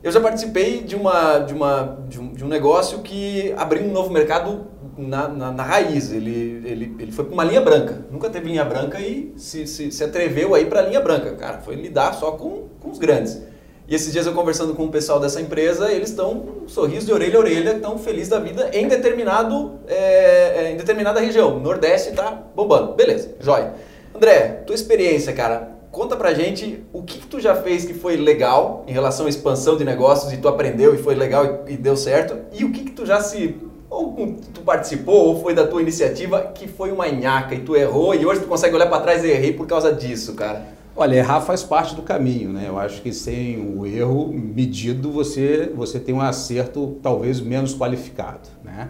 Eu 0.01 0.11
já 0.11 0.21
participei 0.21 0.81
de, 0.81 0.95
uma, 0.95 1.39
de, 1.39 1.53
uma, 1.53 1.97
de, 2.07 2.19
um, 2.19 2.33
de 2.33 2.43
um 2.43 2.47
negócio 2.47 2.99
que 2.99 3.53
abriu 3.57 3.83
um 3.83 3.91
novo 3.91 4.09
mercado 4.09 4.65
na, 4.99 5.27
na, 5.27 5.51
na, 5.51 5.63
raiz. 5.63 6.11
Ele, 6.11 6.61
ele, 6.65 6.95
ele 6.99 7.11
foi 7.11 7.25
para 7.25 7.33
uma 7.33 7.43
linha 7.43 7.61
branca. 7.61 8.05
Nunca 8.11 8.29
teve 8.29 8.47
linha 8.47 8.65
branca 8.65 8.99
e 8.99 9.33
se, 9.37 9.65
se, 9.65 9.91
se 9.91 10.03
atreveu 10.03 10.53
aí 10.53 10.65
para 10.65 10.81
a 10.81 10.83
linha 10.83 10.99
branca. 10.99 11.33
Cara, 11.35 11.59
foi 11.59 11.75
lidar 11.75 12.13
só 12.13 12.31
com, 12.31 12.67
com 12.79 12.89
os 12.89 12.99
grandes. 12.99 13.41
E 13.87 13.95
esses 13.95 14.13
dias 14.13 14.27
eu 14.27 14.33
conversando 14.33 14.75
com 14.75 14.85
o 14.85 14.89
pessoal 14.89 15.19
dessa 15.19 15.41
empresa, 15.41 15.91
eles 15.91 16.09
estão 16.09 16.63
um 16.63 16.67
sorriso 16.67 17.07
de 17.07 17.11
orelha 17.11 17.37
a 17.37 17.39
orelha, 17.39 17.71
estão 17.71 17.97
felizes 17.97 18.29
da 18.29 18.37
vida 18.37 18.69
em, 18.71 18.87
determinado, 18.87 19.79
é, 19.87 20.65
é, 20.65 20.71
em 20.71 20.77
determinada 20.77 21.19
região. 21.19 21.59
Nordeste 21.59 22.11
está 22.11 22.31
bombando. 22.55 22.93
Beleza, 22.93 23.31
joia. 23.39 23.73
André, 24.13 24.63
tua 24.67 24.75
experiência, 24.75 25.33
cara, 25.33 25.71
conta 25.91 26.15
pra 26.15 26.35
gente 26.35 26.83
o 26.93 27.01
que, 27.01 27.17
que, 27.17 27.25
tu 27.25 27.39
já 27.39 27.55
fez 27.55 27.83
que 27.83 27.95
foi 27.95 28.15
legal 28.15 28.83
em 28.87 28.91
relação 28.91 29.25
à 29.25 29.29
expansão 29.29 29.75
de 29.75 29.83
negócios 29.83 30.31
e 30.31 30.37
tu 30.37 30.47
aprendeu 30.47 30.93
e 30.93 30.99
foi 30.99 31.15
legal 31.15 31.63
e, 31.67 31.73
e 31.73 31.77
deu 31.77 31.97
certo, 31.97 32.37
e 32.53 32.63
o 32.63 32.71
que, 32.71 32.83
que 32.83 32.91
tu 32.91 33.07
já 33.07 33.21
se 33.21 33.55
ou 33.89 34.37
tu 34.53 34.61
participou, 34.61 35.29
ou 35.29 35.41
foi 35.41 35.53
da 35.53 35.65
tua 35.65 35.81
iniciativa, 35.81 36.51
que 36.53 36.67
foi 36.67 36.91
uma 36.91 37.07
nhaca 37.07 37.55
e 37.55 37.59
tu 37.59 37.75
errou 37.75 38.13
e 38.13 38.25
hoje 38.25 38.41
tu 38.41 38.47
consegue 38.47 38.75
olhar 38.75 38.87
para 38.87 39.01
trás 39.01 39.23
e 39.23 39.27
errei 39.29 39.53
por 39.53 39.65
causa 39.65 39.91
disso, 39.91 40.35
cara? 40.35 40.79
Olha, 40.95 41.15
errar 41.15 41.41
faz 41.41 41.63
parte 41.63 41.95
do 41.95 42.01
caminho, 42.01 42.51
né? 42.51 42.65
Eu 42.67 42.77
acho 42.77 43.01
que 43.01 43.13
sem 43.13 43.57
o 43.57 43.85
erro 43.85 44.27
medido 44.33 45.11
você, 45.11 45.71
você 45.73 45.99
tem 45.99 46.13
um 46.13 46.21
acerto 46.21 46.97
talvez 47.01 47.39
menos 47.39 47.73
qualificado, 47.75 48.49
né? 48.63 48.89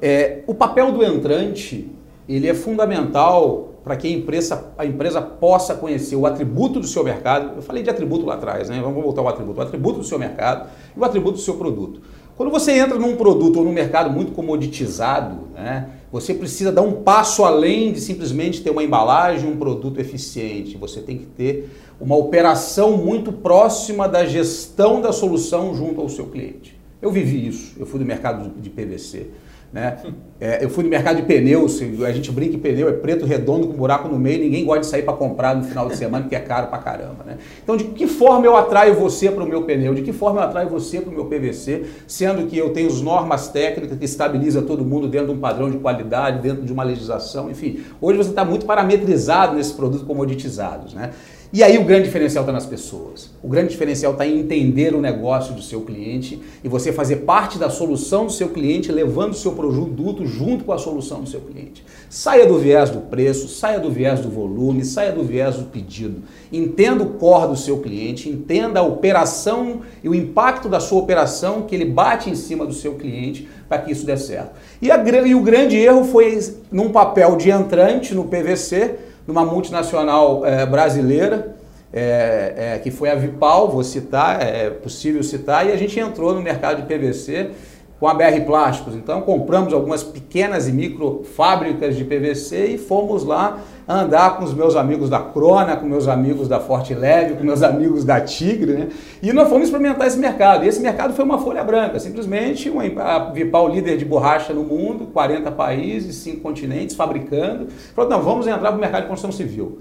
É, 0.00 0.42
o 0.46 0.54
papel 0.54 0.90
do 0.90 1.04
entrante, 1.04 1.90
ele 2.28 2.48
é 2.48 2.54
fundamental 2.54 3.74
para 3.84 3.96
que 3.96 4.08
a 4.08 4.10
empresa, 4.10 4.72
a 4.78 4.86
empresa 4.86 5.20
possa 5.20 5.74
conhecer 5.74 6.16
o 6.16 6.24
atributo 6.24 6.80
do 6.80 6.86
seu 6.86 7.04
mercado. 7.04 7.56
Eu 7.56 7.62
falei 7.62 7.82
de 7.82 7.90
atributo 7.90 8.24
lá 8.24 8.34
atrás, 8.34 8.70
né? 8.70 8.80
Vamos 8.82 9.02
voltar 9.02 9.20
ao 9.20 9.28
atributo. 9.28 9.60
O 9.60 9.62
atributo 9.62 9.98
do 9.98 10.04
seu 10.04 10.18
mercado 10.18 10.70
e 10.96 10.98
o 10.98 11.04
atributo 11.04 11.36
do 11.36 11.42
seu 11.42 11.56
produto. 11.56 12.00
Quando 12.36 12.50
você 12.50 12.72
entra 12.72 12.98
num 12.98 13.14
produto 13.14 13.58
ou 13.58 13.64
num 13.64 13.72
mercado 13.72 14.10
muito 14.10 14.32
comoditizado, 14.32 15.48
né, 15.54 15.88
você 16.10 16.34
precisa 16.34 16.72
dar 16.72 16.82
um 16.82 17.02
passo 17.02 17.44
além 17.44 17.92
de 17.92 18.00
simplesmente 18.00 18.60
ter 18.60 18.70
uma 18.70 18.82
embalagem, 18.82 19.48
um 19.48 19.56
produto 19.56 20.00
eficiente. 20.00 20.76
Você 20.76 21.00
tem 21.00 21.18
que 21.18 21.26
ter 21.26 21.70
uma 22.00 22.16
operação 22.16 22.96
muito 22.96 23.32
próxima 23.32 24.08
da 24.08 24.24
gestão 24.24 25.00
da 25.00 25.12
solução 25.12 25.74
junto 25.76 26.00
ao 26.00 26.08
seu 26.08 26.26
cliente. 26.26 26.76
Eu 27.00 27.12
vivi 27.12 27.46
isso, 27.46 27.74
eu 27.78 27.86
fui 27.86 28.00
do 28.00 28.04
mercado 28.04 28.50
de 28.60 28.68
PVC. 28.68 29.28
Né? 29.72 29.98
É, 30.40 30.64
eu 30.64 30.68
fui 30.68 30.82
no 30.82 30.90
mercado 30.90 31.16
de 31.16 31.22
pneus, 31.22 31.80
a 32.04 32.10
gente 32.10 32.32
brinca 32.32 32.52
que 32.52 32.58
pneu 32.58 32.88
é 32.88 32.92
preto, 32.92 33.24
redondo, 33.24 33.68
com 33.68 33.74
buraco 33.74 34.08
no 34.08 34.18
meio, 34.18 34.40
ninguém 34.40 34.64
gosta 34.64 34.80
de 34.80 34.86
sair 34.86 35.02
para 35.02 35.14
comprar 35.14 35.54
no 35.54 35.62
final 35.62 35.88
de 35.88 35.96
semana, 35.96 36.24
porque 36.24 36.34
é 36.34 36.40
caro 36.40 36.66
pra 36.66 36.78
caramba. 36.78 37.22
Né? 37.24 37.38
Então, 37.62 37.76
de 37.76 37.84
que 37.84 38.08
forma 38.08 38.44
eu 38.44 38.56
atraio 38.56 38.94
você 38.94 39.30
para 39.30 39.44
o 39.44 39.48
meu 39.48 39.62
pneu? 39.62 39.94
De 39.94 40.02
que 40.02 40.12
forma 40.12 40.40
eu 40.40 40.44
atraio 40.44 40.68
você 40.68 41.00
para 41.00 41.10
o 41.10 41.14
meu 41.14 41.26
PVC, 41.26 41.84
sendo 42.08 42.48
que 42.48 42.58
eu 42.58 42.70
tenho 42.70 42.88
as 42.88 43.00
normas 43.00 43.46
técnicas 43.48 43.96
que 43.96 44.04
estabiliza 44.04 44.60
todo 44.60 44.84
mundo 44.84 45.06
dentro 45.06 45.28
de 45.28 45.34
um 45.34 45.38
padrão 45.38 45.70
de 45.70 45.78
qualidade, 45.78 46.42
dentro 46.42 46.64
de 46.64 46.72
uma 46.72 46.82
legislação, 46.82 47.48
enfim. 47.48 47.84
Hoje 48.00 48.18
você 48.18 48.30
está 48.30 48.44
muito 48.44 48.66
parametrizado 48.66 49.54
nesses 49.54 49.72
produtos 49.72 50.04
comoditizados. 50.04 50.94
Né? 50.94 51.10
E 51.54 51.62
aí 51.62 51.78
o 51.78 51.84
grande 51.84 52.06
diferencial 52.06 52.42
está 52.42 52.52
nas 52.52 52.66
pessoas. 52.66 53.30
O 53.40 53.46
grande 53.46 53.68
diferencial 53.68 54.10
está 54.10 54.26
em 54.26 54.40
entender 54.40 54.92
o 54.92 55.00
negócio 55.00 55.54
do 55.54 55.62
seu 55.62 55.82
cliente 55.82 56.42
e 56.64 56.68
você 56.68 56.92
fazer 56.92 57.18
parte 57.18 57.58
da 57.58 57.70
solução 57.70 58.26
do 58.26 58.32
seu 58.32 58.48
cliente, 58.48 58.90
levando 58.90 59.30
o 59.30 59.36
seu 59.36 59.52
produto 59.52 60.23
junto 60.26 60.64
com 60.64 60.72
a 60.72 60.78
solução 60.78 61.20
do 61.20 61.28
seu 61.28 61.40
cliente. 61.40 61.84
Saia 62.08 62.46
do 62.46 62.58
viés 62.58 62.90
do 62.90 63.00
preço, 63.00 63.48
saia 63.48 63.78
do 63.78 63.90
viés 63.90 64.20
do 64.20 64.30
volume, 64.30 64.84
saia 64.84 65.12
do 65.12 65.22
viés 65.22 65.56
do 65.56 65.64
pedido. 65.64 66.22
Entenda 66.52 67.02
o 67.02 67.10
core 67.14 67.48
do 67.48 67.56
seu 67.56 67.78
cliente, 67.80 68.28
entenda 68.28 68.80
a 68.80 68.82
operação 68.82 69.80
e 70.02 70.08
o 70.08 70.14
impacto 70.14 70.68
da 70.68 70.80
sua 70.80 71.00
operação 71.00 71.62
que 71.62 71.74
ele 71.74 71.84
bate 71.84 72.30
em 72.30 72.34
cima 72.34 72.64
do 72.66 72.72
seu 72.72 72.94
cliente 72.94 73.48
para 73.68 73.78
que 73.78 73.92
isso 73.92 74.06
dê 74.06 74.16
certo. 74.16 74.52
E, 74.80 74.90
a, 74.90 74.96
e 75.26 75.34
o 75.34 75.42
grande 75.42 75.76
erro 75.76 76.04
foi 76.04 76.38
num 76.70 76.90
papel 76.90 77.36
de 77.36 77.50
entrante 77.50 78.14
no 78.14 78.24
PVC 78.24 78.96
numa 79.26 79.44
multinacional 79.44 80.44
é, 80.44 80.66
brasileira, 80.66 81.54
é, 81.92 82.54
é, 82.56 82.78
que 82.78 82.90
foi 82.90 83.10
a 83.10 83.14
Vipal, 83.14 83.70
vou 83.70 83.84
citar, 83.84 84.42
é 84.42 84.68
possível 84.68 85.22
citar, 85.22 85.66
e 85.66 85.72
a 85.72 85.76
gente 85.76 85.98
entrou 85.98 86.34
no 86.34 86.42
mercado 86.42 86.82
de 86.82 86.88
PVC 86.88 87.50
com 87.98 88.08
a 88.08 88.14
BR 88.14 88.40
Plásticos. 88.44 88.94
Então 88.94 89.20
compramos 89.22 89.72
algumas 89.72 90.02
pequenas 90.02 90.68
e 90.68 90.72
micro 90.72 91.22
fábricas 91.36 91.96
de 91.96 92.04
PVC 92.04 92.66
e 92.66 92.78
fomos 92.78 93.24
lá 93.24 93.58
andar 93.88 94.36
com 94.36 94.44
os 94.44 94.54
meus 94.54 94.76
amigos 94.76 95.10
da 95.10 95.20
Crona, 95.20 95.76
com 95.76 95.86
meus 95.86 96.08
amigos 96.08 96.48
da 96.48 96.58
Forte 96.58 96.94
Leve, 96.94 97.34
com 97.34 97.44
meus 97.44 97.62
amigos 97.64 98.04
da 98.04 98.20
Tigre, 98.20 98.72
né? 98.72 98.88
E 99.22 99.32
nós 99.32 99.48
fomos 99.48 99.64
experimentar 99.64 100.06
esse 100.06 100.18
mercado. 100.18 100.64
E 100.64 100.68
esse 100.68 100.80
mercado 100.80 101.14
foi 101.14 101.24
uma 101.24 101.38
folha 101.38 101.62
branca, 101.62 101.98
simplesmente 101.98 102.68
uma, 102.70 102.84
a 103.02 103.30
Vipal 103.30 103.68
líder 103.68 103.96
de 103.96 104.04
borracha 104.04 104.52
no 104.52 104.64
mundo, 104.64 105.06
40 105.06 105.50
países, 105.52 106.16
5 106.16 106.40
continentes, 106.40 106.96
fabricando. 106.96 107.68
Falou, 107.94 108.10
não, 108.10 108.22
vamos 108.22 108.46
entrar 108.46 108.68
para 108.68 108.76
o 108.76 108.80
mercado 108.80 109.02
de 109.02 109.08
construção 109.08 109.32
civil. 109.32 109.80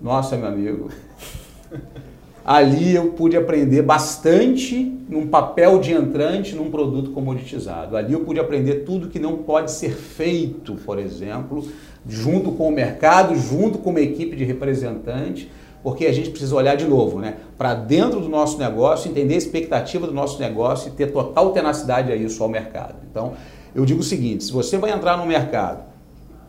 Nossa, 0.00 0.36
meu 0.36 0.48
amigo. 0.48 0.88
Ali 2.44 2.94
eu 2.94 3.10
pude 3.10 3.36
aprender 3.36 3.82
bastante 3.82 4.96
num 5.08 5.26
papel 5.26 5.78
de 5.78 5.92
entrante 5.92 6.54
num 6.54 6.70
produto 6.70 7.10
comoditizado. 7.10 7.96
Ali 7.96 8.12
eu 8.12 8.20
pude 8.20 8.40
aprender 8.40 8.84
tudo 8.86 9.08
que 9.08 9.18
não 9.18 9.38
pode 9.38 9.70
ser 9.70 9.90
feito, 9.90 10.74
por 10.76 10.98
exemplo, 10.98 11.66
junto 12.08 12.52
com 12.52 12.68
o 12.68 12.72
mercado, 12.72 13.36
junto 13.36 13.78
com 13.78 13.90
uma 13.90 14.00
equipe 14.00 14.36
de 14.36 14.44
representantes, 14.44 15.48
porque 15.82 16.06
a 16.06 16.12
gente 16.12 16.30
precisa 16.30 16.54
olhar 16.54 16.76
de 16.76 16.86
novo, 16.86 17.18
né, 17.18 17.36
para 17.56 17.74
dentro 17.74 18.20
do 18.20 18.28
nosso 18.28 18.58
negócio, 18.58 19.10
entender 19.10 19.34
a 19.34 19.38
expectativa 19.38 20.06
do 20.06 20.12
nosso 20.12 20.38
negócio 20.38 20.88
e 20.88 20.92
ter 20.92 21.10
total 21.10 21.52
tenacidade 21.52 22.12
a 22.12 22.16
isso 22.16 22.42
ao 22.42 22.48
mercado. 22.48 22.96
Então, 23.10 23.32
eu 23.74 23.84
digo 23.84 24.00
o 24.00 24.04
seguinte: 24.04 24.44
se 24.44 24.52
você 24.52 24.78
vai 24.78 24.92
entrar 24.92 25.16
no 25.16 25.26
mercado 25.26 25.89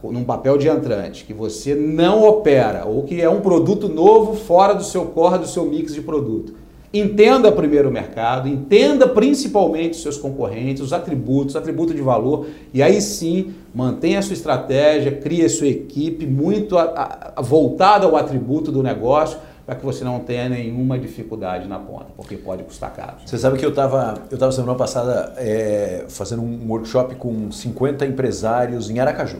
num 0.03 0.23
papel 0.23 0.57
de 0.57 0.67
entrante, 0.67 1.25
que 1.25 1.33
você 1.33 1.75
não 1.75 2.23
opera 2.23 2.85
ou 2.85 3.03
que 3.03 3.21
é 3.21 3.29
um 3.29 3.41
produto 3.41 3.87
novo 3.87 4.35
fora 4.35 4.73
do 4.73 4.83
seu 4.83 5.05
core, 5.05 5.39
do 5.39 5.47
seu 5.47 5.65
mix 5.65 5.93
de 5.93 6.01
produto. 6.01 6.61
Entenda 6.93 7.49
primeiro 7.53 7.87
o 7.87 7.91
mercado, 7.91 8.49
entenda 8.49 9.07
principalmente 9.07 9.91
os 9.91 10.01
seus 10.01 10.17
concorrentes, 10.17 10.83
os 10.83 10.91
atributos, 10.91 11.55
atributo 11.55 11.93
de 11.93 12.01
valor, 12.01 12.47
e 12.73 12.83
aí 12.83 13.01
sim 13.01 13.53
mantenha 13.73 14.19
a 14.19 14.21
sua 14.21 14.33
estratégia, 14.33 15.13
crie 15.13 15.45
a 15.45 15.49
sua 15.49 15.67
equipe 15.67 16.25
muito 16.25 16.77
a, 16.77 17.33
a, 17.33 17.41
voltada 17.41 18.05
ao 18.05 18.17
atributo 18.17 18.73
do 18.73 18.83
negócio, 18.83 19.37
para 19.65 19.75
que 19.75 19.85
você 19.85 20.03
não 20.03 20.19
tenha 20.19 20.49
nenhuma 20.49 20.99
dificuldade 20.99 21.65
na 21.65 21.79
ponta, 21.79 22.07
porque 22.17 22.35
pode 22.35 22.63
custar 22.63 22.93
caro. 22.93 23.17
Você 23.25 23.37
sabe 23.37 23.57
que 23.57 23.65
eu 23.65 23.69
estava 23.69 24.15
eu 24.29 24.37
tava 24.37 24.51
semana 24.51 24.75
passada 24.75 25.33
é, 25.37 26.03
fazendo 26.09 26.41
um 26.41 26.69
workshop 26.69 27.15
com 27.15 27.49
50 27.49 28.05
empresários 28.05 28.89
em 28.89 28.99
Aracaju. 28.99 29.37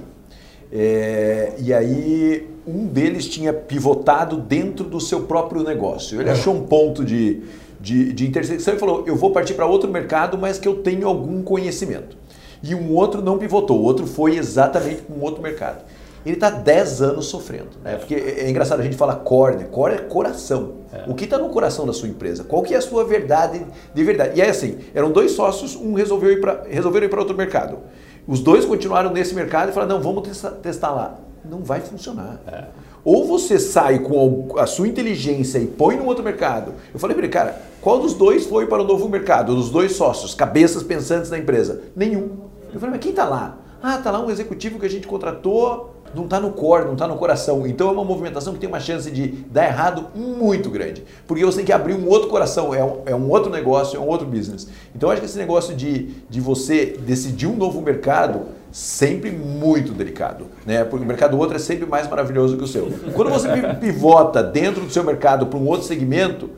É, 0.72 1.54
e 1.58 1.74
aí 1.74 2.48
um 2.66 2.86
deles 2.86 3.28
tinha 3.28 3.52
pivotado 3.52 4.38
dentro 4.38 4.86
do 4.86 5.00
seu 5.00 5.22
próprio 5.22 5.64
negócio. 5.64 6.20
Ele 6.20 6.30
é. 6.30 6.34
achou 6.34 6.54
um 6.54 6.64
ponto 6.64 7.04
de, 7.04 7.42
de, 7.80 8.14
de 8.14 8.28
intersecção 8.28 8.76
e 8.76 8.80
falou: 8.80 9.04
eu 9.06 9.16
vou 9.16 9.32
partir 9.32 9.54
para 9.54 9.66
outro 9.66 9.90
mercado, 9.90 10.38
mas 10.38 10.58
que 10.58 10.68
eu 10.68 10.76
tenho 10.76 11.08
algum 11.08 11.42
conhecimento. 11.44 12.16
E 12.64 12.76
um 12.76 12.94
outro 12.94 13.22
não 13.22 13.38
pivotou, 13.38 13.80
o 13.80 13.84
outro 13.84 14.06
foi 14.06 14.38
exatamente 14.38 15.02
para 15.02 15.16
um 15.16 15.22
outro 15.22 15.42
mercado. 15.42 15.84
Ele 16.24 16.36
está 16.36 16.52
10 16.52 17.02
anos 17.02 17.26
sofrendo. 17.26 17.70
Né? 17.84 17.96
Porque 17.96 18.14
é, 18.14 18.42
é 18.42 18.50
engraçado 18.50 18.80
a 18.80 18.84
gente 18.84 18.96
falar 18.96 19.16
core, 19.16 19.58
né? 19.58 19.64
core 19.64 19.96
é 19.96 19.98
coração. 19.98 20.74
É. 20.94 21.10
O 21.10 21.16
que 21.16 21.24
está 21.24 21.40
no 21.40 21.50
coração 21.50 21.86
da 21.86 21.94
sua 21.94 22.08
empresa? 22.08 22.44
Qual 22.44 22.62
que 22.62 22.76
é 22.76 22.78
a 22.78 22.82
sua 22.82 23.04
verdade 23.04 23.66
de 23.94 24.04
verdade? 24.04 24.38
E 24.38 24.42
é 24.42 24.50
assim, 24.50 24.78
eram 24.94 25.12
dois 25.12 25.32
sócios, 25.32 25.76
um 25.76 25.94
resolveu 25.94 26.32
ir 26.32 26.40
resolveram 26.70 27.08
ir 27.08 27.10
para 27.10 27.20
outro 27.20 27.36
mercado. 27.36 27.80
Os 28.28 28.40
dois 28.40 28.66
continuaram 28.66 29.12
nesse 29.12 29.34
mercado 29.34 29.70
e 29.70 29.74
falaram, 29.74 29.96
não, 29.96 30.02
vamos 30.02 30.28
testar, 30.28 30.52
testar 30.52 30.92
lá. 30.92 31.20
Não 31.44 31.64
vai 31.64 31.82
funcionar. 31.82 32.40
É. 32.48 32.66
Ou 33.04 33.26
você 33.26 33.58
sai 33.58 34.00
com 34.00 34.56
a 34.58 34.68
sua 34.68 34.88
inteligência 34.88 35.58
e 35.58 35.66
põe 35.66 35.98
no 35.98 36.06
outro 36.06 36.24
mercado. 36.24 36.74
Eu 36.94 37.00
falei 37.00 37.16
para 37.16 37.26
ele, 37.26 37.34
cara, 37.34 37.62
qual 37.82 38.00
dos 38.00 38.14
dois 38.14 38.46
foi 38.46 38.68
para 38.68 38.84
o 38.84 38.86
novo 38.86 39.10
mercado? 39.10 39.56
Dos 39.56 39.72
dois 39.72 39.94
sócios, 39.94 40.36
cabeças 40.36 40.84
pensantes 40.84 41.30
da 41.30 41.38
empresa? 41.38 41.82
Nenhum. 41.96 42.30
Eu 42.72 42.80
falei, 42.80 42.92
mas 42.92 43.02
quem 43.02 43.10
está 43.12 43.26
lá? 43.26 43.58
Ah, 43.82 43.96
está 43.96 44.12
lá 44.12 44.24
um 44.24 44.30
executivo 44.30 44.80
que 44.80 44.86
a 44.86 44.90
gente 44.90 45.08
contratou 45.08 45.96
não 46.14 46.26
está 46.26 46.40
no 46.40 46.52
core, 46.52 46.86
não 46.86 46.94
está 46.94 47.08
no 47.08 47.16
coração. 47.16 47.66
Então 47.66 47.90
é 47.90 47.92
uma 47.92 48.04
movimentação 48.04 48.54
que 48.54 48.60
tem 48.60 48.70
uma 48.70 48.80
chance 48.80 49.10
de 49.10 49.28
dar 49.50 49.66
errado 49.66 50.08
muito 50.16 50.70
grande. 50.70 51.04
Porque 51.28 51.44
você 51.44 51.58
tem 51.58 51.66
que 51.66 51.74
abrir 51.74 51.94
um 51.94 52.08
outro 52.08 52.30
coração, 52.30 52.74
é 52.74 52.84
um, 52.84 53.02
é 53.06 53.16
um 53.16 53.30
outro 53.30 53.50
negócio, 53.50 53.98
é 53.98 54.00
um 54.00 54.08
outro 54.08 54.28
business. 54.28 54.68
Então 54.96 55.10
acho 55.10 55.22
que 55.22 55.28
esse 55.28 55.38
negócio 55.38 55.76
de, 55.76 56.10
de 56.30 56.42
você 56.42 56.98
decidir 57.00 57.48
um 57.48 57.56
novo 57.56 57.82
mercado 57.82 58.42
sempre 58.72 59.30
muito 59.32 59.92
delicado, 59.92 60.48
né? 60.66 60.84
Porque 60.84 61.04
o 61.04 61.08
mercado 61.08 61.38
outro 61.38 61.56
é 61.56 61.60
sempre 61.60 61.86
mais 61.86 62.08
maravilhoso 62.08 62.58
que 62.58 62.64
o 62.64 62.68
seu. 62.68 62.90
Quando 63.14 63.30
você 63.30 63.50
pivota 63.80 64.42
dentro 64.42 64.86
do 64.86 64.92
seu 64.92 65.04
mercado 65.04 65.48
para 65.48 65.60
um 65.60 65.68
outro 65.68 65.86
segmento, 65.86 66.50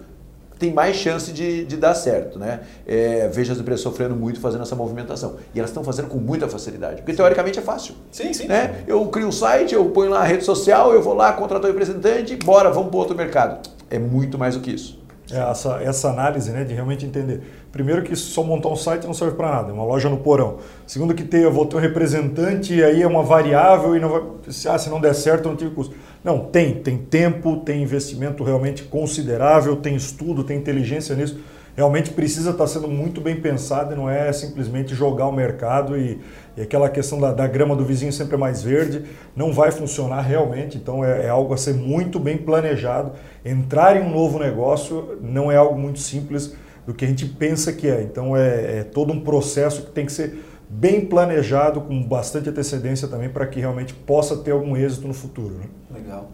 tem 0.58 0.74
mais 0.74 0.96
chance 0.96 1.32
de, 1.32 1.66
de 1.66 1.78
dar 1.78 1.96
certo. 1.96 2.40
Né? 2.40 2.62
É, 2.88 3.28
vejo 3.28 3.52
as 3.52 3.60
empresas 3.60 3.82
sofrendo 3.82 4.16
muito 4.16 4.40
fazendo 4.40 4.62
essa 4.62 4.76
movimentação. 4.76 5.36
E 5.54 5.60
elas 5.60 5.70
estão 5.70 5.84
fazendo 5.84 6.08
com 6.08 6.18
muita 6.18 6.48
facilidade, 6.48 6.98
porque 6.98 7.14
teoricamente 7.14 7.60
é 7.60 7.62
fácil. 7.62 7.96
Sim, 8.12 8.34
sim. 8.34 8.48
Né? 8.48 8.84
Eu 8.88 9.06
crio 9.08 9.28
um 9.28 9.32
site, 9.32 9.74
eu 9.74 9.86
ponho 9.86 10.12
lá 10.12 10.22
a 10.22 10.26
rede 10.26 10.44
social, 10.44 10.94
eu 10.94 11.02
vou 11.02 11.14
lá, 11.14 11.34
contrato 11.34 11.64
o 11.64 11.68
representante, 11.68 12.36
bora, 12.36 12.70
vamos 12.70 12.90
para 12.90 13.00
outro 13.00 13.16
mercado. 13.16 13.70
É 13.90 14.00
muito 14.00 14.38
mais 14.38 14.56
do 14.56 14.62
que 14.62 14.72
isso. 14.72 15.04
É 15.32 15.38
essa, 15.38 15.82
essa 15.82 16.10
análise 16.10 16.52
né, 16.52 16.64
de 16.64 16.74
realmente 16.74 17.06
entender. 17.06 17.42
Primeiro 17.72 18.04
que 18.04 18.16
só 18.16 18.44
montar 18.44 18.70
um 18.70 18.76
site 18.76 19.06
não 19.06 19.14
serve 19.14 19.36
para 19.36 19.50
nada, 19.50 19.72
é 19.72 19.74
uma 19.74 19.86
loja 19.86 20.10
no 20.10 20.18
porão. 20.18 20.58
Segundo 20.86 21.14
que 21.14 21.24
ter, 21.24 21.44
eu 21.44 21.52
vou 21.52 21.66
ter 21.66 21.78
um 21.78 21.80
representante 21.80 22.76
e 22.76 22.84
aí 22.84 23.02
é 23.02 23.08
uma 23.08 23.24
variável 23.24 23.96
e 23.96 24.00
não 24.00 24.10
vai, 24.10 24.22
se, 24.50 24.68
ah, 24.68 24.78
se 24.78 24.90
não 24.90 25.00
der 25.00 25.16
certo 25.16 25.48
não 25.48 25.56
tive 25.56 25.72
custo. 25.72 25.96
Não, 26.24 26.40
tem, 26.40 26.76
tem 26.76 26.98
tempo, 26.98 27.58
tem 27.58 27.84
investimento 27.84 28.44
realmente 28.44 28.84
considerável, 28.84 29.76
tem 29.76 29.96
estudo, 29.96 30.44
tem 30.44 30.58
inteligência 30.58 31.16
nisso. 31.16 31.40
Realmente 31.76 32.12
precisa 32.12 32.52
estar 32.52 32.68
sendo 32.68 32.88
muito 32.88 33.20
bem 33.20 33.36
pensado 33.36 33.94
e 33.94 33.98
não 33.98 34.08
é 34.08 34.32
simplesmente 34.32 34.94
jogar 34.94 35.26
o 35.26 35.32
mercado 35.32 35.98
e, 35.98 36.22
e 36.56 36.62
aquela 36.62 36.88
questão 36.88 37.20
da, 37.20 37.34
da, 37.34 37.48
grama 37.48 37.76
do 37.76 37.84
vizinho 37.84 38.14
sempre 38.14 38.36
é 38.36 38.38
mais 38.38 38.62
verde, 38.62 39.04
não 39.36 39.52
vai 39.52 39.72
funcionar 39.72 40.22
realmente, 40.22 40.78
então 40.78 41.04
é, 41.04 41.26
é 41.26 41.30
algo 41.30 41.52
a 41.52 41.58
ser 41.58 41.74
muito 41.74 42.20
bem 42.20 42.38
planejado. 42.38 43.14
Entrar 43.44 43.98
em 43.98 44.04
um 44.04 44.12
novo 44.12 44.38
negócio 44.38 45.18
não 45.20 45.52
é 45.52 45.58
algo 45.58 45.78
muito 45.78 45.98
simples 45.98 46.56
do 46.86 46.94
que 46.94 47.06
a 47.06 47.08
gente 47.08 47.26
pensa 47.26 47.74
que 47.74 47.88
é, 47.88 48.04
então 48.04 48.38
é, 48.38 48.80
é 48.80 48.84
todo 48.84 49.12
um 49.12 49.22
processo 49.22 49.82
que 49.82 49.92
tem 49.92 50.06
que 50.06 50.12
ser 50.12 50.38
bem 50.74 51.06
planejado, 51.06 51.82
com 51.82 52.02
bastante 52.02 52.50
antecedência 52.50 53.08
também, 53.08 53.30
para 53.30 53.46
que 53.46 53.60
realmente 53.60 53.94
possa 53.94 54.38
ter 54.38 54.52
algum 54.52 54.76
êxito 54.76 55.08
no 55.08 55.14
futuro. 55.14 55.56
Né? 55.56 55.66
Legal. 55.94 56.32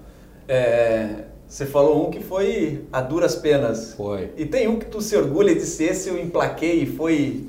É, 0.48 1.26
você 1.48 1.66
falou 1.66 2.08
um 2.08 2.12
que 2.12 2.24
foi 2.24 2.86
a 2.92 3.02
duras 3.02 3.36
penas. 3.36 3.94
Foi. 3.94 4.32
E 4.38 4.46
tem 4.46 4.68
um 4.68 4.80
que 4.80 4.86
tu 4.86 5.02
se 5.02 5.16
orgulha 5.16 5.54
de 5.54 5.62
ser 5.62 5.92
esse 5.92 6.10
eu 6.10 6.18
emplaquei 6.18 6.84
e 6.84 6.86
foi 6.86 7.48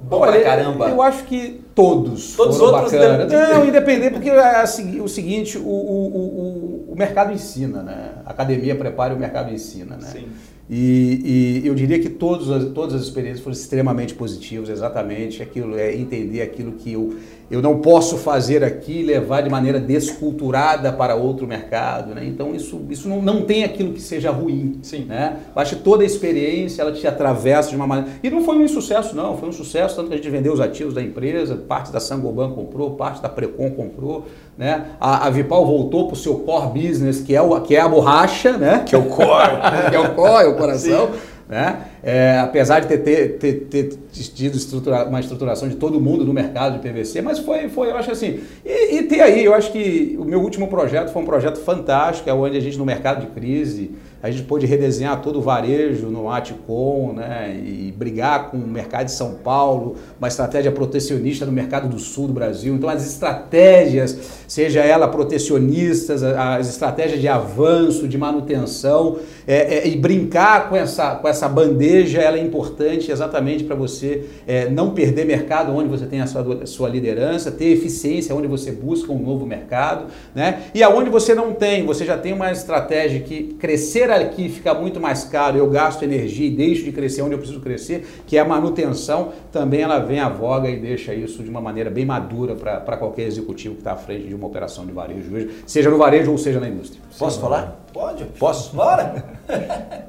bom 0.00 0.18
Olha, 0.18 0.32
pra 0.32 0.42
caramba. 0.42 0.88
Eu 0.88 1.02
acho 1.02 1.24
que 1.24 1.62
todos. 1.74 2.34
Todos 2.36 2.56
os 2.56 2.62
outros. 2.62 2.92
Bacana. 2.92 3.26
Não, 3.26 3.66
independente, 3.66 4.12
porque 4.12 4.30
é 4.30 4.62
o 5.02 5.08
seguinte, 5.08 5.58
o, 5.58 5.62
o, 5.62 6.86
o, 6.88 6.92
o 6.92 6.96
mercado 6.96 7.32
ensina, 7.32 7.82
né? 7.82 8.12
A 8.24 8.30
academia 8.30 8.74
prepara 8.76 9.12
e 9.12 9.16
o 9.16 9.20
mercado 9.20 9.52
ensina, 9.52 9.96
né? 9.96 10.06
Sim. 10.06 10.28
E, 10.70 11.62
e, 11.62 11.66
eu 11.66 11.74
diria 11.74 11.98
que 11.98 12.10
todos, 12.10 12.72
todas 12.72 12.94
as 12.94 13.02
experiências 13.02 13.40
foram 13.40 13.56
extremamente 13.56 14.14
positivas, 14.14 14.68
exatamente. 14.68 15.42
Aquilo 15.42 15.76
é 15.78 15.94
entender 15.94 16.42
aquilo 16.42 16.72
que 16.72 16.92
eu, 16.92 17.14
eu 17.50 17.62
não 17.62 17.78
posso 17.78 18.18
fazer 18.18 18.62
aqui, 18.62 19.02
levar 19.02 19.40
de 19.40 19.48
maneira 19.48 19.80
desculturada 19.80 20.92
para 20.92 21.14
outro 21.14 21.46
mercado. 21.46 22.14
Né? 22.14 22.26
Então, 22.26 22.54
isso, 22.54 22.80
isso 22.90 23.08
não, 23.08 23.22
não 23.22 23.42
tem 23.42 23.64
aquilo 23.64 23.92
que 23.94 24.02
seja 24.02 24.30
ruim. 24.30 24.78
Sim. 24.82 25.04
Né? 25.06 25.38
Eu 25.54 25.62
acho 25.62 25.76
que 25.76 25.82
toda 25.82 26.02
a 26.02 26.06
experiência 26.06 26.82
ela 26.82 26.92
te 26.92 27.06
atravessa 27.06 27.70
de 27.70 27.76
uma 27.76 27.86
maneira. 27.86 28.18
E 28.22 28.28
não 28.28 28.42
foi 28.42 28.56
um 28.56 28.62
insucesso, 28.62 29.16
não. 29.16 29.36
Foi 29.38 29.48
um 29.48 29.52
sucesso, 29.52 29.96
tanto 29.96 30.08
que 30.08 30.14
a 30.14 30.16
gente 30.18 30.28
vendeu 30.28 30.52
os 30.52 30.60
ativos 30.60 30.92
da 30.92 31.02
empresa, 31.02 31.56
parte 31.56 31.90
da 31.90 32.00
Sangoban 32.00 32.50
comprou, 32.50 32.90
parte 32.90 33.22
da 33.22 33.30
Precon 33.30 33.70
comprou, 33.70 34.26
né? 34.56 34.86
A, 35.00 35.26
a 35.26 35.30
Vipal 35.30 35.64
voltou 35.64 36.06
para 36.06 36.14
o 36.14 36.16
seu 36.16 36.40
core 36.40 36.80
business, 36.80 37.20
que 37.20 37.34
é, 37.34 37.40
o, 37.40 37.58
que 37.60 37.76
é 37.76 37.80
a 37.80 37.88
borracha, 37.88 38.58
né? 38.58 38.82
Que 38.84 38.94
é 38.94 38.98
o 38.98 39.04
core. 39.04 39.56
que 39.88 39.96
é 39.96 40.00
o 40.00 40.14
core, 40.14 40.44
é 40.44 40.48
o 40.48 40.56
coração. 40.56 41.10
Né? 41.48 41.78
É, 42.02 42.38
apesar 42.40 42.80
de 42.80 42.88
ter, 42.88 42.98
ter, 42.98 43.28
ter, 43.38 43.54
ter 43.70 43.98
tido 44.12 44.54
estrutura, 44.56 45.06
uma 45.06 45.18
estruturação 45.18 45.66
de 45.66 45.76
todo 45.76 45.98
mundo 45.98 46.22
no 46.22 46.32
mercado 46.34 46.78
de 46.78 46.86
PVC, 46.86 47.22
mas 47.22 47.38
foi, 47.38 47.70
foi 47.70 47.88
eu 47.88 47.96
acho 47.96 48.10
assim. 48.10 48.40
E, 48.64 48.96
e 48.96 49.02
ter 49.04 49.22
aí, 49.22 49.46
eu 49.46 49.54
acho 49.54 49.72
que 49.72 50.14
o 50.20 50.26
meu 50.26 50.42
último 50.42 50.68
projeto 50.68 51.10
foi 51.10 51.22
um 51.22 51.24
projeto 51.24 51.58
fantástico, 51.58 52.28
é 52.28 52.34
onde 52.34 52.58
a 52.58 52.60
gente, 52.60 52.76
no 52.76 52.84
mercado 52.84 53.22
de 53.22 53.28
crise, 53.28 53.92
a 54.22 54.30
gente 54.30 54.44
pôde 54.44 54.66
redesenhar 54.66 55.22
todo 55.22 55.38
o 55.38 55.42
varejo 55.42 56.06
no 56.08 56.30
Aticom, 56.30 57.12
né, 57.12 57.56
e 57.56 57.92
brigar 57.96 58.50
com 58.50 58.56
o 58.56 58.66
mercado 58.66 59.06
de 59.06 59.12
São 59.12 59.34
Paulo, 59.34 59.96
uma 60.18 60.28
estratégia 60.28 60.72
protecionista 60.72 61.46
no 61.46 61.52
mercado 61.52 61.88
do 61.88 61.98
sul 61.98 62.26
do 62.26 62.32
Brasil. 62.32 62.74
Então, 62.74 62.88
as 62.88 63.06
estratégias, 63.06 64.18
seja 64.48 64.80
ela 64.80 65.06
protecionistas, 65.06 66.22
as 66.22 66.68
estratégias 66.68 67.20
de 67.20 67.28
avanço, 67.28 68.08
de 68.08 68.18
manutenção, 68.18 69.18
é, 69.46 69.78
é, 69.78 69.88
e 69.88 69.96
brincar 69.96 70.68
com 70.68 70.76
essa, 70.76 71.14
com 71.14 71.28
essa 71.28 71.48
bandeja, 71.48 72.20
ela 72.20 72.36
é 72.36 72.42
importante 72.42 73.10
exatamente 73.10 73.64
para 73.64 73.76
você 73.76 74.24
é, 74.46 74.68
não 74.68 74.90
perder 74.90 75.24
mercado 75.24 75.72
onde 75.74 75.88
você 75.88 76.06
tem 76.06 76.20
a 76.20 76.26
sua, 76.26 76.62
a 76.62 76.66
sua 76.66 76.88
liderança, 76.88 77.50
ter 77.50 77.66
eficiência 77.66 78.34
onde 78.34 78.46
você 78.46 78.72
busca 78.72 79.12
um 79.12 79.18
novo 79.18 79.46
mercado, 79.46 80.06
né? 80.34 80.64
E 80.74 80.82
aonde 80.82 81.08
você 81.08 81.34
não 81.34 81.52
tem, 81.52 81.86
você 81.86 82.04
já 82.04 82.18
tem 82.18 82.32
uma 82.32 82.50
estratégia 82.50 83.20
que 83.20 83.54
crescer 83.58 84.07
crescer 84.08 84.24
aqui 84.24 84.48
fica 84.48 84.72
muito 84.72 84.98
mais 84.98 85.24
caro, 85.24 85.58
eu 85.58 85.68
gasto 85.68 86.02
energia 86.02 86.46
e 86.46 86.50
deixo 86.50 86.84
de 86.84 86.92
crescer 86.92 87.22
onde 87.22 87.34
eu 87.34 87.38
preciso 87.38 87.60
crescer, 87.60 88.06
que 88.26 88.36
é 88.36 88.40
a 88.40 88.44
manutenção, 88.44 89.32
também 89.52 89.82
ela 89.82 89.98
vem 89.98 90.18
à 90.20 90.28
voga 90.28 90.68
e 90.70 90.78
deixa 90.78 91.14
isso 91.14 91.42
de 91.42 91.50
uma 91.50 91.60
maneira 91.60 91.90
bem 91.90 92.06
madura 92.06 92.54
para 92.54 92.96
qualquer 92.96 93.26
executivo 93.26 93.74
que 93.74 93.80
está 93.80 93.92
à 93.92 93.96
frente 93.96 94.26
de 94.26 94.34
uma 94.34 94.46
operação 94.46 94.86
de 94.86 94.92
varejo 94.92 95.34
hoje, 95.34 95.62
seja 95.66 95.90
no 95.90 95.98
varejo 95.98 96.30
ou 96.30 96.38
seja 96.38 96.58
na 96.58 96.68
indústria. 96.68 97.02
Posso 97.18 97.36
Sim, 97.36 97.42
falar? 97.42 97.84
Pode. 97.92 98.24
Posso? 98.38 98.74
Bora! 98.74 99.24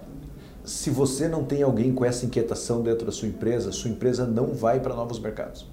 Se 0.63 0.91
você 0.91 1.27
não 1.27 1.43
tem 1.43 1.63
alguém 1.63 1.91
com 1.91 2.05
essa 2.05 2.25
inquietação 2.27 2.81
dentro 2.81 3.05
da 3.05 3.11
sua 3.11 3.27
empresa, 3.27 3.71
sua 3.71 3.89
empresa 3.89 4.27
não 4.27 4.53
vai 4.53 4.79
para 4.79 4.93
novos 4.93 5.19
mercados. 5.19 5.65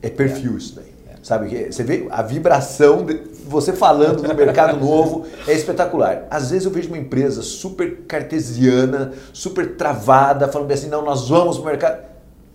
É 0.00 0.08
perfil 0.08 0.54
é. 0.54 0.56
isso 0.56 0.74
daí. 0.74 0.92
Sabe? 1.22 1.70
Você 1.70 1.84
vê 1.84 2.08
a 2.10 2.20
vibração 2.20 3.04
de 3.04 3.14
você 3.46 3.72
falando 3.72 4.22
do 4.22 4.34
mercado 4.34 4.76
novo 4.84 5.24
é 5.46 5.52
espetacular. 5.52 6.26
Às 6.28 6.50
vezes 6.50 6.66
eu 6.66 6.72
vejo 6.72 6.88
uma 6.88 6.98
empresa 6.98 7.42
super 7.42 7.98
cartesiana, 8.08 9.12
super 9.32 9.76
travada, 9.76 10.48
falando 10.48 10.72
assim, 10.72 10.88
não, 10.88 11.02
nós 11.04 11.28
vamos 11.28 11.58
para 11.58 11.62
o 11.62 11.66
mercado. 11.66 12.12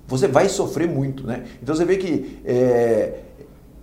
Você 0.07 0.27
vai 0.27 0.49
sofrer 0.49 0.87
muito, 0.87 1.25
né? 1.25 1.45
Então 1.63 1.73
você 1.73 1.85
vê 1.85 1.95
que 1.95 2.39
é, 2.45 3.19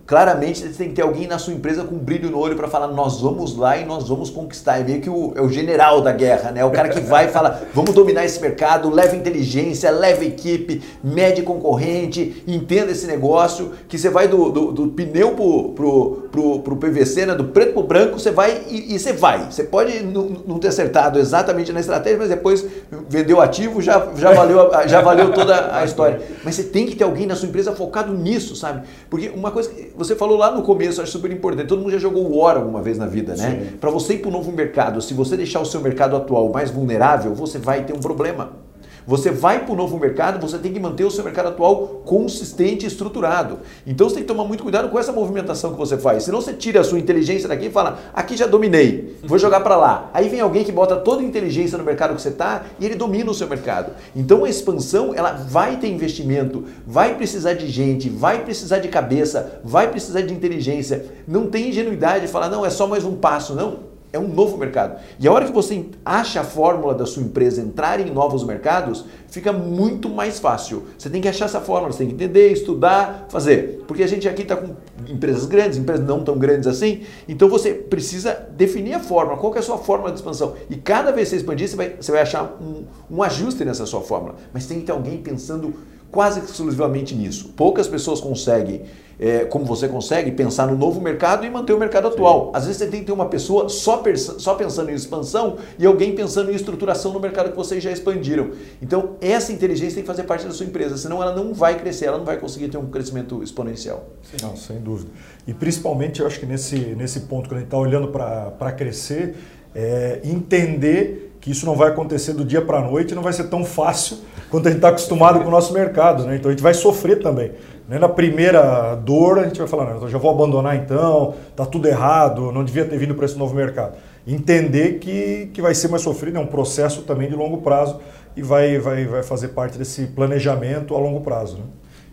claramente 0.05 0.59
você 0.59 0.69
tem 0.69 0.89
que 0.89 0.95
ter 0.95 1.01
alguém 1.01 1.27
na 1.27 1.39
sua 1.39 1.53
empresa 1.53 1.83
com 1.83 1.95
brilho 1.95 2.29
no 2.29 2.37
olho 2.37 2.55
para 2.55 2.67
falar 2.67 2.87
nós 2.87 3.19
vamos 3.21 3.57
lá 3.57 3.77
e 3.77 3.85
nós 3.85 4.07
vamos 4.07 4.29
conquistar. 4.29 4.79
É 4.79 4.83
meio 4.83 5.01
que 5.01 5.09
o, 5.09 5.33
é 5.35 5.41
o 5.41 5.49
general 5.49 6.01
da 6.01 6.11
guerra, 6.11 6.51
né? 6.51 6.63
O 6.63 6.69
cara 6.69 6.89
que 6.89 6.99
vai 6.99 7.25
e 7.25 7.29
fala 7.29 7.63
vamos 7.73 7.93
dominar 7.93 8.23
esse 8.23 8.39
mercado, 8.39 8.89
leva 8.89 9.15
inteligência, 9.15 9.89
leva 9.89 10.23
equipe, 10.23 10.81
mede 11.03 11.41
concorrente, 11.41 12.43
entenda 12.47 12.91
esse 12.91 13.07
negócio, 13.07 13.71
que 13.87 13.97
você 13.97 14.09
vai 14.09 14.27
do, 14.27 14.51
do, 14.51 14.71
do 14.71 14.87
pneu 14.89 15.31
pro, 15.31 15.69
pro, 15.69 16.29
pro, 16.31 16.59
pro, 16.59 16.75
PVC, 16.77 17.25
né? 17.25 17.35
do 17.35 17.45
preto 17.45 17.73
pro 17.73 17.83
branco, 17.83 18.19
você 18.19 18.31
vai 18.31 18.63
e, 18.69 18.93
e 18.93 18.99
você 18.99 19.13
vai. 19.13 19.51
Você 19.51 19.63
pode 19.63 20.03
não, 20.03 20.59
ter 20.59 20.67
acertado 20.67 21.17
exatamente 21.17 21.73
na 21.73 21.79
estratégia, 21.79 22.19
mas 22.19 22.29
depois 22.29 22.65
vendeu 23.09 23.41
ativo, 23.41 23.81
já, 23.81 24.07
já, 24.15 24.31
valeu, 24.31 24.69
já 24.87 25.01
valeu 25.01 25.31
toda 25.33 25.75
a 25.75 25.83
história. 25.83 26.21
Mas 26.43 26.55
você 26.55 26.63
tem 26.63 26.85
que 26.85 26.95
ter 26.95 27.03
alguém 27.03 27.25
na 27.25 27.35
sua 27.35 27.47
empresa 27.47 27.73
focado 27.73 28.13
nisso, 28.13 28.55
sabe? 28.55 28.85
Porque 29.09 29.29
uma 29.29 29.51
coisa 29.51 29.71
você 29.97 30.15
falou 30.15 30.37
lá 30.37 30.51
no 30.51 30.61
começo, 30.61 31.01
acho 31.01 31.11
super 31.11 31.31
importante. 31.31 31.67
Todo 31.67 31.79
mundo 31.79 31.91
já 31.91 31.97
jogou 31.97 32.37
War 32.37 32.57
alguma 32.57 32.81
vez 32.81 32.97
na 32.97 33.05
vida, 33.05 33.35
né? 33.35 33.73
Para 33.79 33.89
você 33.89 34.15
ir 34.15 34.17
para 34.19 34.29
o 34.29 34.31
novo 34.31 34.51
mercado, 34.51 35.01
se 35.01 35.13
você 35.13 35.37
deixar 35.37 35.61
o 35.61 35.65
seu 35.65 35.81
mercado 35.81 36.15
atual 36.15 36.51
mais 36.51 36.71
vulnerável, 36.71 37.33
você 37.33 37.57
vai 37.57 37.83
ter 37.83 37.93
um 37.93 37.99
problema. 37.99 38.64
Você 39.07 39.29
vai 39.29 39.63
para 39.63 39.73
o 39.73 39.75
novo 39.75 39.99
mercado, 39.99 40.39
você 40.39 40.57
tem 40.57 40.73
que 40.73 40.79
manter 40.79 41.03
o 41.03 41.11
seu 41.11 41.23
mercado 41.23 41.49
atual 41.49 42.01
consistente 42.05 42.85
e 42.85 42.87
estruturado. 42.87 43.59
Então 43.85 44.09
você 44.09 44.15
tem 44.15 44.23
que 44.23 44.27
tomar 44.27 44.45
muito 44.45 44.63
cuidado 44.63 44.89
com 44.89 44.97
essa 44.97 45.11
movimentação 45.11 45.73
que 45.73 45.77
você 45.77 45.97
faz. 45.97 46.23
Senão 46.23 46.41
você 46.41 46.53
tira 46.53 46.81
a 46.81 46.83
sua 46.83 46.97
inteligência 46.97 47.47
daqui 47.47 47.67
e 47.67 47.71
fala: 47.71 47.99
aqui 48.13 48.35
já 48.35 48.47
dominei, 48.47 49.17
vou 49.23 49.37
jogar 49.37 49.59
para 49.59 49.75
lá. 49.75 50.09
Aí 50.13 50.27
vem 50.27 50.39
alguém 50.39 50.63
que 50.63 50.71
bota 50.71 50.95
toda 50.95 51.21
a 51.21 51.25
inteligência 51.25 51.77
no 51.77 51.83
mercado 51.83 52.15
que 52.15 52.21
você 52.21 52.29
está 52.29 52.63
e 52.79 52.85
ele 52.85 52.95
domina 52.95 53.29
o 53.29 53.33
seu 53.33 53.47
mercado. 53.47 53.91
Então 54.15 54.43
a 54.43 54.49
expansão 54.49 55.13
ela 55.13 55.33
vai 55.33 55.77
ter 55.77 55.87
investimento, 55.87 56.63
vai 56.87 57.15
precisar 57.15 57.53
de 57.53 57.67
gente, 57.67 58.09
vai 58.09 58.43
precisar 58.43 58.79
de 58.79 58.87
cabeça, 58.87 59.59
vai 59.63 59.89
precisar 59.89 60.21
de 60.21 60.33
inteligência. 60.33 61.05
Não 61.27 61.47
tem 61.47 61.69
ingenuidade 61.69 62.25
de 62.25 62.31
falar: 62.31 62.49
não, 62.49 62.65
é 62.65 62.69
só 62.69 62.87
mais 62.87 63.05
um 63.05 63.15
passo. 63.15 63.53
Não 63.53 63.94
é 64.15 64.19
um 64.19 64.27
novo 64.27 64.57
mercado. 64.57 64.99
E 65.19 65.27
a 65.27 65.31
hora 65.31 65.45
que 65.45 65.51
você 65.51 65.85
acha 66.03 66.41
a 66.41 66.43
fórmula 66.43 66.95
da 66.95 67.05
sua 67.05 67.21
empresa 67.21 67.61
entrar 67.61 67.99
em 67.99 68.09
novos 68.11 68.43
mercados, 68.43 69.05
fica 69.27 69.51
muito 69.51 70.09
mais 70.09 70.39
fácil. 70.39 70.85
Você 70.97 71.09
tem 71.09 71.21
que 71.21 71.27
achar 71.27 71.45
essa 71.45 71.59
fórmula, 71.59 71.91
você 71.91 71.99
tem 71.99 72.07
que 72.07 72.13
entender, 72.13 72.51
estudar, 72.51 73.27
fazer. 73.29 73.83
Porque 73.87 74.01
a 74.03 74.07
gente 74.07 74.27
aqui 74.27 74.43
está 74.43 74.55
com 74.55 74.75
empresas 75.07 75.45
grandes, 75.45 75.77
empresas 75.77 76.05
não 76.05 76.23
tão 76.23 76.37
grandes 76.37 76.67
assim, 76.67 77.03
então 77.27 77.49
você 77.49 77.73
precisa 77.73 78.47
definir 78.51 78.93
a 78.93 78.99
fórmula, 78.99 79.37
qual 79.37 79.53
é 79.55 79.59
a 79.59 79.61
sua 79.61 79.77
fórmula 79.77 80.11
de 80.11 80.17
expansão. 80.17 80.55
E 80.69 80.75
cada 80.77 81.11
vez 81.11 81.27
que 81.27 81.35
você 81.35 81.41
expandir, 81.41 81.67
você 81.67 81.75
vai, 81.75 81.95
você 81.99 82.11
vai 82.11 82.21
achar 82.21 82.57
um, 82.61 82.85
um 83.11 83.21
ajuste 83.21 83.65
nessa 83.65 83.85
sua 83.85 84.01
fórmula. 84.01 84.35
Mas 84.53 84.65
tem 84.65 84.79
que 84.79 84.85
ter 84.85 84.93
alguém 84.93 85.17
pensando 85.17 85.73
quase 86.11 86.39
exclusivamente 86.39 87.13
nisso. 87.15 87.49
Poucas 87.55 87.87
pessoas 87.87 88.19
conseguem 88.19 88.83
é, 89.19 89.45
como 89.45 89.65
você 89.65 89.87
consegue 89.87 90.31
pensar 90.31 90.67
no 90.67 90.77
novo 90.77 90.99
mercado 90.99 91.45
e 91.45 91.49
manter 91.49 91.73
o 91.73 91.79
mercado 91.79 92.07
atual. 92.07 92.45
Sim. 92.45 92.51
Às 92.53 92.65
vezes 92.65 92.77
você 92.77 92.87
tem 92.87 92.99
que 93.01 93.05
ter 93.05 93.11
uma 93.11 93.27
pessoa 93.27 93.69
só, 93.69 94.01
só 94.37 94.55
pensando 94.55 94.91
em 94.91 94.93
expansão 94.93 95.57
e 95.79 95.85
alguém 95.85 96.15
pensando 96.15 96.51
em 96.51 96.55
estruturação 96.55 97.13
no 97.13 97.19
mercado 97.19 97.51
que 97.51 97.55
vocês 97.55 97.83
já 97.83 97.91
expandiram. 97.91 98.51
Então, 98.81 99.15
essa 99.21 99.51
inteligência 99.51 99.95
tem 99.95 100.03
que 100.03 100.07
fazer 100.07 100.23
parte 100.23 100.45
da 100.45 100.51
sua 100.51 100.65
empresa, 100.65 100.97
senão 100.97 101.21
ela 101.21 101.33
não 101.33 101.53
vai 101.53 101.79
crescer, 101.79 102.05
ela 102.05 102.17
não 102.17 102.25
vai 102.25 102.37
conseguir 102.37 102.69
ter 102.69 102.77
um 102.77 102.87
crescimento 102.87 103.41
exponencial. 103.41 104.05
Sim. 104.23 104.45
Não, 104.45 104.55
sem 104.55 104.79
dúvida. 104.79 105.11
E 105.47 105.53
principalmente, 105.53 106.19
eu 106.19 106.27
acho 106.27 106.39
que 106.39 106.45
nesse, 106.45 106.77
nesse 106.77 107.21
ponto, 107.21 107.47
quando 107.47 107.57
a 107.57 107.59
gente 107.59 107.67
está 107.67 107.77
olhando 107.77 108.09
para 108.09 108.71
crescer, 108.73 109.35
é 109.73 110.21
entender 110.23 111.24
que 111.45 111.51
isso 111.51 111.63
não 111.63 111.75
vai 111.75 111.89
acontecer 111.89 112.33
do 112.33 112.43
dia 112.43 112.59
para 112.59 112.79
a 112.79 112.81
noite, 112.81 113.13
não 113.13 113.21
vai 113.21 113.31
ser 113.31 113.43
tão 113.43 113.63
fácil 113.63 114.17
quanto 114.49 114.65
a 114.65 114.71
gente 114.71 114.79
está 114.79 114.89
acostumado 114.89 115.39
com 115.41 115.47
o 115.47 115.51
nosso 115.51 115.73
mercado. 115.73 116.25
Né? 116.25 116.37
Então 116.37 116.49
a 116.49 116.51
gente 116.51 116.63
vai 116.63 116.73
sofrer 116.73 117.19
também. 117.19 117.51
Nem 117.87 117.99
na 117.99 118.09
primeira 118.09 118.95
dor 118.95 119.37
a 119.37 119.43
gente 119.43 119.59
vai 119.59 119.67
falar, 119.67 119.93
não, 119.93 120.01
eu 120.01 120.09
já 120.09 120.17
vou 120.17 120.31
abandonar 120.31 120.75
então, 120.75 121.35
tá 121.55 121.63
tudo 121.63 121.87
errado, 121.87 122.51
não 122.51 122.63
devia 122.63 122.83
ter 122.83 122.97
vindo 122.97 123.13
para 123.13 123.25
esse 123.25 123.37
novo 123.37 123.53
mercado. 123.53 123.95
Entender 124.25 124.97
que, 124.97 125.51
que 125.53 125.61
vai 125.61 125.75
ser 125.75 125.87
mais 125.87 126.01
sofrido, 126.01 126.35
é 126.35 126.41
um 126.41 126.47
processo 126.47 127.03
também 127.03 127.29
de 127.29 127.35
longo 127.35 127.59
prazo 127.59 127.99
e 128.35 128.41
vai, 128.41 128.79
vai, 128.79 129.05
vai 129.05 129.21
fazer 129.21 129.49
parte 129.49 129.77
desse 129.77 130.07
planejamento 130.07 130.95
a 130.95 130.97
longo 130.97 131.21
prazo. 131.21 131.57
Né? 131.57 131.63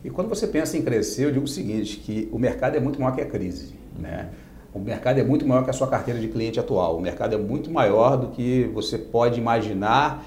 E 0.05 0.11
quando 0.11 0.29
você 0.29 0.47
pensa 0.47 0.77
em 0.77 0.83
crescer, 0.83 1.25
eu 1.25 1.33
digo 1.33 1.47
o 1.47 1.49
seguinte, 1.49 1.97
que 1.97 2.29
o 2.31 2.39
mercado 2.39 2.77
é 2.77 2.81
muito 2.81 3.01
maior 3.01 3.15
que 3.15 3.23
a 3.23 3.27
crise. 3.27 3.73
Né? 3.99 4.29
O 4.75 4.79
mercado 4.79 5.19
é 5.19 5.23
muito 5.23 5.47
maior 5.47 5.65
que 5.65 5.71
a 5.71 5.73
sua 5.73 5.87
carteira 5.87 6.19
de 6.19 6.29
cliente 6.29 6.59
atual. 6.59 6.97
O 6.97 7.01
mercado 7.01 7.35
é 7.35 7.39
muito 7.39 7.71
maior 7.71 8.17
do 8.17 8.29
que 8.29 8.71
você 8.73 8.97
pode 8.97 9.39
imaginar 9.39 10.25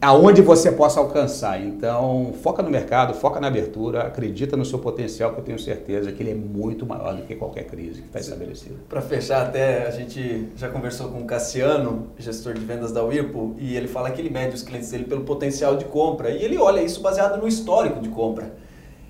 aonde 0.00 0.42
você 0.42 0.70
possa 0.70 1.00
alcançar. 1.00 1.60
Então, 1.60 2.32
foca 2.42 2.62
no 2.62 2.70
mercado, 2.70 3.14
foca 3.14 3.40
na 3.40 3.46
abertura, 3.46 4.02
acredita 4.02 4.56
no 4.56 4.64
seu 4.64 4.78
potencial, 4.78 5.32
que 5.32 5.40
eu 5.40 5.44
tenho 5.44 5.58
certeza 5.58 6.12
que 6.12 6.22
ele 6.22 6.32
é 6.32 6.34
muito 6.34 6.84
maior 6.84 7.14
do 7.14 7.22
que 7.22 7.34
qualquer 7.34 7.64
crise 7.64 8.02
que 8.02 8.08
está 8.08 8.20
estabelecida. 8.20 8.74
Para 8.88 9.00
fechar, 9.00 9.46
até 9.46 9.86
a 9.86 9.90
gente 9.90 10.48
já 10.56 10.68
conversou 10.68 11.08
com 11.08 11.20
o 11.20 11.24
Cassiano, 11.24 12.08
gestor 12.18 12.54
de 12.54 12.64
vendas 12.64 12.92
da 12.92 13.02
Whirlpool, 13.02 13.54
e 13.58 13.76
ele 13.76 13.88
fala 13.88 14.10
que 14.10 14.20
ele 14.20 14.30
mede 14.30 14.54
os 14.54 14.62
clientes 14.62 14.90
dele 14.90 15.04
pelo 15.04 15.22
potencial 15.22 15.76
de 15.76 15.84
compra, 15.86 16.30
e 16.30 16.42
ele 16.42 16.58
olha 16.58 16.82
isso 16.82 17.00
baseado 17.00 17.40
no 17.40 17.48
histórico 17.48 18.00
de 18.00 18.08
compra. 18.08 18.52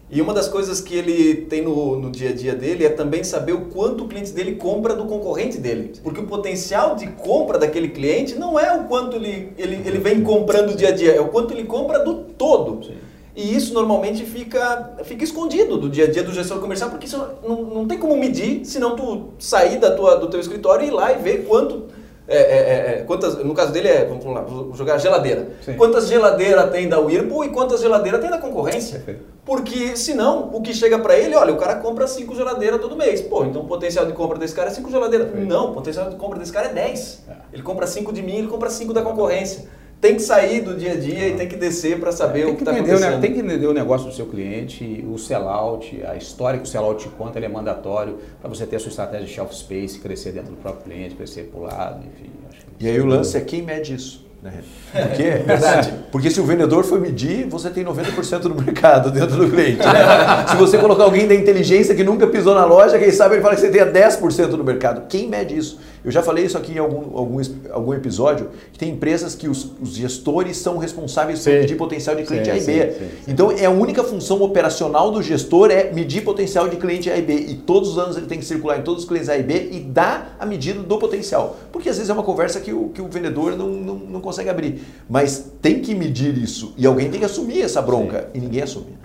E 0.09 0.23
uma 0.23 0.33
das 0.33 0.47
coisas 0.47 0.81
que 0.81 0.95
ele 0.95 1.35
tem 1.47 1.63
no, 1.63 1.99
no 1.99 2.11
dia 2.11 2.31
a 2.31 2.33
dia 2.33 2.55
dele 2.55 2.85
é 2.85 2.89
também 2.89 3.25
saber 3.25 3.53
o 3.53 3.63
quanto 3.63 4.05
o 4.05 4.09
cliente 4.09 4.31
dele 4.31 4.55
compra 4.55 4.95
do 4.95 5.05
concorrente 5.05 5.59
dele. 5.59 5.95
Porque 6.03 6.21
o 6.21 6.27
potencial 6.27 6.95
de 6.95 7.09
compra 7.09 7.59
daquele 7.59 7.89
cliente 7.89 8.37
não 8.37 8.59
é 8.59 8.73
o 8.73 8.85
quanto 8.85 9.17
ele, 9.17 9.53
ele, 9.59 9.83
ele 9.85 9.99
vem 9.99 10.23
comprando 10.23 10.77
dia 10.77 10.89
a 10.89 10.93
dia, 10.93 11.13
é 11.13 11.21
o 11.21 11.29
quanto 11.29 11.53
ele 11.53 11.65
compra 11.65 12.05
do 12.05 12.15
todo. 12.15 12.85
Sim. 12.85 12.95
E 13.35 13.55
isso 13.55 13.75
normalmente 13.75 14.25
fica, 14.25 14.97
fica 15.05 15.23
escondido 15.23 15.77
do 15.77 15.91
dia 15.91 16.05
a 16.05 16.11
dia 16.11 16.23
do 16.23 16.33
gestor 16.33 16.59
comercial, 16.59 16.89
porque 16.89 17.07
isso 17.07 17.23
não, 17.47 17.63
não 17.65 17.87
tem 17.87 17.99
como 17.99 18.17
medir 18.17 18.65
se 18.65 18.79
não 18.79 18.97
tu 18.97 19.31
sair 19.39 19.79
da 19.79 19.95
tua, 19.95 20.17
do 20.17 20.29
teu 20.29 20.41
escritório 20.41 20.87
e 20.87 20.89
ir 20.89 20.91
lá 20.93 21.13
e 21.13 21.19
ver 21.19 21.45
quanto 21.47 21.85
é, 22.29 22.37
é, 22.37 22.41
é, 22.41 22.99
é, 22.99 23.03
quantas, 23.07 23.37
no 23.45 23.55
caso 23.55 23.73
dele 23.73 23.89
é, 23.89 24.05
vamos 24.05 24.25
lá, 24.25 24.41
vou 24.41 24.75
jogar 24.75 24.99
geladeira. 24.99 25.49
Sim. 25.65 25.75
Quantas 25.75 26.09
geladeiras 26.09 26.71
tem 26.71 26.89
da 26.89 26.99
Whirlpool 26.99 27.45
e 27.45 27.51
quantas 27.51 27.81
geladeiras 27.81 28.21
tem 28.21 28.31
da 28.31 28.39
concorrência? 28.39 29.05
Porque 29.45 29.97
senão 29.97 30.51
o 30.53 30.61
que 30.61 30.75
chega 30.75 30.99
para 30.99 31.17
ele, 31.17 31.37
olha, 31.37 31.53
o 31.53 31.57
cara 31.57 31.77
compra 31.77 32.07
cinco 32.09 32.35
geladeiras 32.35 32.81
todo 32.81 32.97
mês. 32.97 33.21
Pô, 33.21 33.45
então 33.45 33.63
o 33.63 33.67
potencial 33.67 34.05
de 34.05 34.13
compra 34.13 34.39
desse 34.39 34.55
cara 34.55 34.71
é 34.71 34.73
cinco 34.73 34.91
geladeiras. 34.91 35.29
Perfeito. 35.29 35.49
Não, 35.49 35.71
o 35.71 35.73
potencial 35.73 36.11
de 36.11 36.17
compra 36.17 36.39
desse 36.39 36.53
cara 36.53 36.67
é 36.67 36.73
10. 36.73 37.25
É. 37.29 37.33
Ele 37.53 37.63
compra 37.63 37.87
cinco 37.87 38.13
de 38.13 38.23
mim, 38.23 38.39
ele 38.39 38.49
compra 38.49 38.71
cinco 38.71 38.93
da 38.93 39.03
concorrência. 39.03 39.69
Tem 40.01 40.15
que 40.15 40.23
sair 40.23 40.61
do 40.61 40.77
dia 40.77 40.93
a 40.93 40.97
dia 40.97 41.29
e 41.29 41.37
tem 41.37 41.49
que 41.49 41.57
descer 41.57 41.99
para 41.99 42.13
saber 42.13 42.45
tem 42.45 42.45
o 42.45 42.51
que 42.51 42.57
que 42.57 42.63
está 42.63 42.73
entender, 42.73 42.91
acontecendo. 42.93 43.15
né? 43.15 43.21
Tem 43.21 43.33
que 43.33 43.41
entender 43.41 43.67
o 43.67 43.73
negócio 43.73 44.09
do 44.09 44.15
seu 44.15 44.27
cliente, 44.27 45.05
o 45.11 45.19
sellout, 45.19 46.03
a 46.07 46.17
história 46.17 46.59
que 46.59 46.67
o 46.67 46.69
sellout 46.69 47.03
te 47.03 47.09
conta, 47.11 47.39
ele 47.39 47.47
é 47.47 47.49
mandatório 47.49 48.19
para 48.41 48.49
você 48.49 48.67
ter 48.67 48.77
a 48.77 48.79
sua 48.79 48.91
estratégia 48.91 49.27
de 49.27 49.33
shelf 49.33 49.53
space, 49.55 49.99
crescer 49.99 50.33
dentro 50.33 50.51
do 50.51 50.57
próprio 50.59 50.85
cliente, 50.85 51.15
crescer 51.15 51.45
para 51.45 51.61
o 51.61 51.63
lado, 51.63 52.05
enfim. 52.07 52.31
Acho 52.51 52.67
que 52.79 52.85
E 52.85 52.89
aí 52.89 53.01
o 53.01 53.07
lance 53.07 53.37
é 53.37 53.41
quem 53.41 53.63
mede 53.63 53.95
isso. 53.95 54.27
Né? 54.43 54.53
Porque, 54.93 55.23
Verdade. 55.45 55.95
porque 56.13 56.31
se 56.31 56.41
o 56.41 56.45
vendedor 56.45 56.85
for 56.85 57.01
medir, 57.01 57.47
você 57.49 57.71
tem 57.71 57.85
90% 57.85 58.41
do 58.41 58.55
mercado 58.55 59.11
dentro 59.11 59.37
do 59.37 59.51
cliente. 59.51 59.79
Né? 59.79 60.47
Se 60.49 60.57
você 60.57 60.79
colocar 60.79 61.05
alguém 61.05 61.27
da 61.27 61.35
inteligência 61.35 61.95
que 61.95 62.05
nunca 62.05 62.27
pisou 62.27 62.55
na 62.55 62.65
loja, 62.65 62.99
quem 62.99 63.11
sabe 63.11 63.37
ele 63.37 63.43
fala 63.43 63.55
que 63.55 63.63
você 63.63 63.71
tenha 63.71 63.87
10% 63.91 64.49
do 64.49 64.63
mercado. 64.63 65.07
Quem 65.09 65.27
mede 65.29 65.57
isso? 65.57 65.81
Eu 66.07 66.13
já 66.13 66.23
falei 66.23 66.45
isso 66.45 66.57
aqui 66.57 66.75
em 66.75 66.79
algum, 66.79 67.19
algum, 67.19 67.41
algum 67.73 67.93
episódio, 67.93 68.51
que 68.73 68.79
tem 68.79 68.91
empresas 68.91 69.35
que 69.35 69.49
os, 69.49 69.73
os 69.83 69.97
gestores 69.97 70.57
são 70.57 70.79
responsáveis 70.79 71.41
por 71.41 71.51
Sim. 71.51 71.59
medir 71.59 71.77
potencial 71.77 72.15
de 72.15 72.23
cliente 72.23 72.45
Sim, 72.45 72.51
A 72.53 72.57
e 72.57 72.61
B. 72.61 72.93
sim, 72.93 72.99
sim, 72.99 73.11
sim. 73.25 73.33
Então, 73.33 73.51
é 73.51 73.65
a 73.65 73.71
única 73.71 74.05
função 74.05 74.41
operacional 74.41 75.11
do 75.11 75.21
gestor 75.21 75.69
é 75.73 75.91
medir 75.91 76.23
potencial 76.23 76.69
de 76.69 76.77
cliente 76.77 77.11
A 77.11 77.19
e 77.19 77.23
B. 77.23 77.35
E 77.35 77.55
todos 77.57 77.91
os 77.91 77.99
anos 77.99 78.17
ele 78.17 78.27
tem 78.27 78.39
que 78.39 78.45
circular 78.45 78.79
em 78.79 78.83
todos 78.83 79.03
os 79.03 79.09
clientes 79.09 79.29
A 79.29 79.37
e 79.37 79.43
B 79.43 79.71
e 79.73 79.81
dar 79.81 80.37
a 80.39 80.47
medida 80.47 80.81
do 80.81 80.97
potencial. 80.97 81.57
Porque 81.73 81.89
às 81.89 81.97
vezes 81.97 82.09
é 82.09 82.13
uma 82.13 82.23
conversa 82.23 82.61
que 82.61 82.73
o, 82.73 82.91
que 82.91 83.03
o 83.03 83.09
vendedor 83.09 83.57
não, 83.57 83.67
não, 83.67 83.95
não 83.97 84.21
consegue 84.21 84.49
abrir. 84.49 84.83
Mas 85.11 85.51
tem 85.61 85.81
que 85.81 85.93
medir 85.93 86.39
isso. 86.39 86.73
E 86.79 86.87
alguém 86.87 87.11
tem 87.11 87.19
que 87.19 87.27
assumir 87.27 87.63
essa 87.63 87.83
bronca. 87.83 88.29
E 88.33 88.39
ninguém 88.39 88.63
assume. 88.63 88.97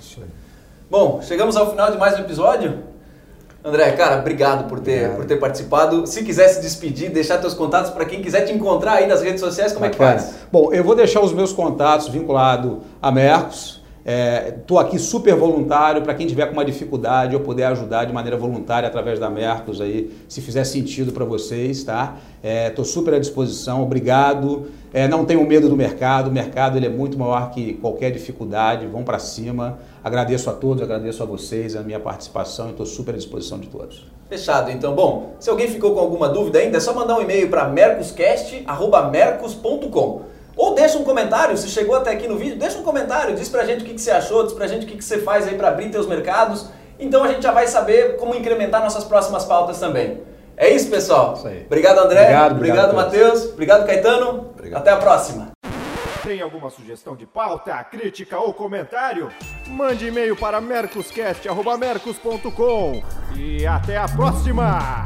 Isso 0.00 0.20
aí. 0.20 0.28
Bom, 0.88 1.20
chegamos 1.20 1.56
ao 1.56 1.68
final 1.68 1.90
de 1.90 1.98
mais 1.98 2.16
um 2.16 2.20
episódio. 2.20 2.78
André, 3.68 3.92
cara, 3.92 4.18
obrigado 4.20 4.68
por 4.68 4.80
ter, 4.80 4.92
Obrigado. 4.92 5.16
por 5.16 5.24
ter 5.26 5.36
participado. 5.36 6.06
Se 6.06 6.24
quiser 6.24 6.48
se 6.48 6.60
despedir, 6.60 7.10
deixar 7.10 7.38
teus 7.38 7.54
contatos 7.54 7.90
para 7.90 8.04
quem 8.04 8.22
quiser 8.22 8.42
te 8.42 8.52
encontrar 8.52 8.94
aí 8.94 9.06
nas 9.06 9.22
redes 9.22 9.40
sociais, 9.40 9.72
como 9.72 9.84
é 9.84 9.90
que 9.90 9.98
Bacana. 9.98 10.20
faz? 10.20 10.34
Bom, 10.50 10.72
eu 10.72 10.82
vou 10.82 10.94
deixar 10.94 11.20
os 11.20 11.32
meus 11.32 11.52
contatos 11.52 12.08
vinculados 12.08 12.78
a 13.00 13.10
Mercos. 13.12 13.82
Estou 14.08 14.78
aqui 14.78 14.98
super 14.98 15.34
voluntário 15.34 16.00
para 16.00 16.14
quem 16.14 16.26
tiver 16.26 16.46
com 16.46 16.54
uma 16.54 16.64
dificuldade 16.64 17.34
eu 17.34 17.40
puder 17.40 17.66
ajudar 17.66 18.06
de 18.06 18.12
maneira 18.12 18.38
voluntária 18.38 18.88
através 18.88 19.18
da 19.18 19.28
Mercos 19.28 19.82
aí, 19.82 20.10
se 20.26 20.40
fizer 20.40 20.64
sentido 20.64 21.12
para 21.12 21.26
vocês, 21.26 21.84
tá? 21.84 22.16
Estou 22.42 22.86
super 22.86 23.12
à 23.12 23.18
disposição, 23.18 23.82
obrigado. 23.82 24.68
É, 24.94 25.06
não 25.06 25.26
tenham 25.26 25.44
medo 25.44 25.68
do 25.68 25.76
mercado, 25.76 26.28
o 26.28 26.32
mercado 26.32 26.78
ele 26.78 26.86
é 26.86 26.88
muito 26.88 27.18
maior 27.18 27.50
que 27.50 27.74
qualquer 27.74 28.10
dificuldade, 28.10 28.86
vão 28.86 29.04
para 29.04 29.18
cima. 29.18 29.78
Agradeço 30.02 30.48
a 30.48 30.54
todos, 30.54 30.82
agradeço 30.82 31.22
a 31.22 31.26
vocês 31.26 31.76
a 31.76 31.82
minha 31.82 32.00
participação 32.00 32.68
e 32.68 32.70
estou 32.70 32.86
super 32.86 33.14
à 33.14 33.18
disposição 33.18 33.58
de 33.58 33.68
todos. 33.68 34.06
Fechado, 34.30 34.70
então. 34.70 34.94
Bom, 34.94 35.34
se 35.38 35.50
alguém 35.50 35.68
ficou 35.68 35.92
com 35.92 36.00
alguma 36.00 36.30
dúvida 36.30 36.60
ainda, 36.60 36.78
é 36.78 36.80
só 36.80 36.94
mandar 36.94 37.18
um 37.18 37.20
e-mail 37.20 37.50
para 37.50 37.68
mercoscast.mercos.com 37.68 40.37
ou 40.58 40.74
deixa 40.74 40.98
um 40.98 41.04
comentário, 41.04 41.56
se 41.56 41.68
chegou 41.68 41.94
até 41.94 42.10
aqui 42.10 42.26
no 42.26 42.36
vídeo, 42.36 42.58
deixa 42.58 42.76
um 42.78 42.82
comentário, 42.82 43.36
diz 43.36 43.48
pra 43.48 43.64
gente 43.64 43.84
o 43.84 43.86
que, 43.86 43.94
que 43.94 44.00
você 44.00 44.10
achou, 44.10 44.42
diz 44.42 44.52
pra 44.52 44.66
gente 44.66 44.84
o 44.84 44.88
que, 44.88 44.96
que 44.96 45.04
você 45.04 45.18
faz 45.18 45.46
aí 45.46 45.56
para 45.56 45.68
abrir 45.68 45.88
teus 45.88 46.08
mercados. 46.08 46.68
Então 46.98 47.22
a 47.22 47.28
gente 47.28 47.42
já 47.42 47.52
vai 47.52 47.68
saber 47.68 48.16
como 48.16 48.34
incrementar 48.34 48.82
nossas 48.82 49.04
próximas 49.04 49.44
pautas 49.44 49.78
também. 49.78 50.20
É 50.56 50.68
isso, 50.68 50.90
pessoal. 50.90 51.34
Isso 51.34 51.46
aí. 51.46 51.62
Obrigado, 51.64 52.00
André. 52.00 52.22
Obrigado, 52.22 52.56
obrigado 52.56 52.90
todos. 52.90 53.04
Matheus. 53.04 53.44
Obrigado, 53.52 53.86
Caetano. 53.86 54.50
Obrigado. 54.52 54.80
Até 54.80 54.90
a 54.90 54.96
próxima. 54.96 55.52
Tem 56.24 56.42
alguma 56.42 56.68
sugestão 56.68 57.14
de 57.14 57.24
pauta, 57.24 57.72
crítica 57.84 58.40
ou 58.40 58.52
comentário? 58.52 59.30
Mande 59.68 60.08
e-mail 60.08 60.34
para 60.34 60.60
mercoscast.mercos.com 60.60 63.00
e 63.36 63.64
até 63.64 63.96
a 63.96 64.08
próxima! 64.08 65.04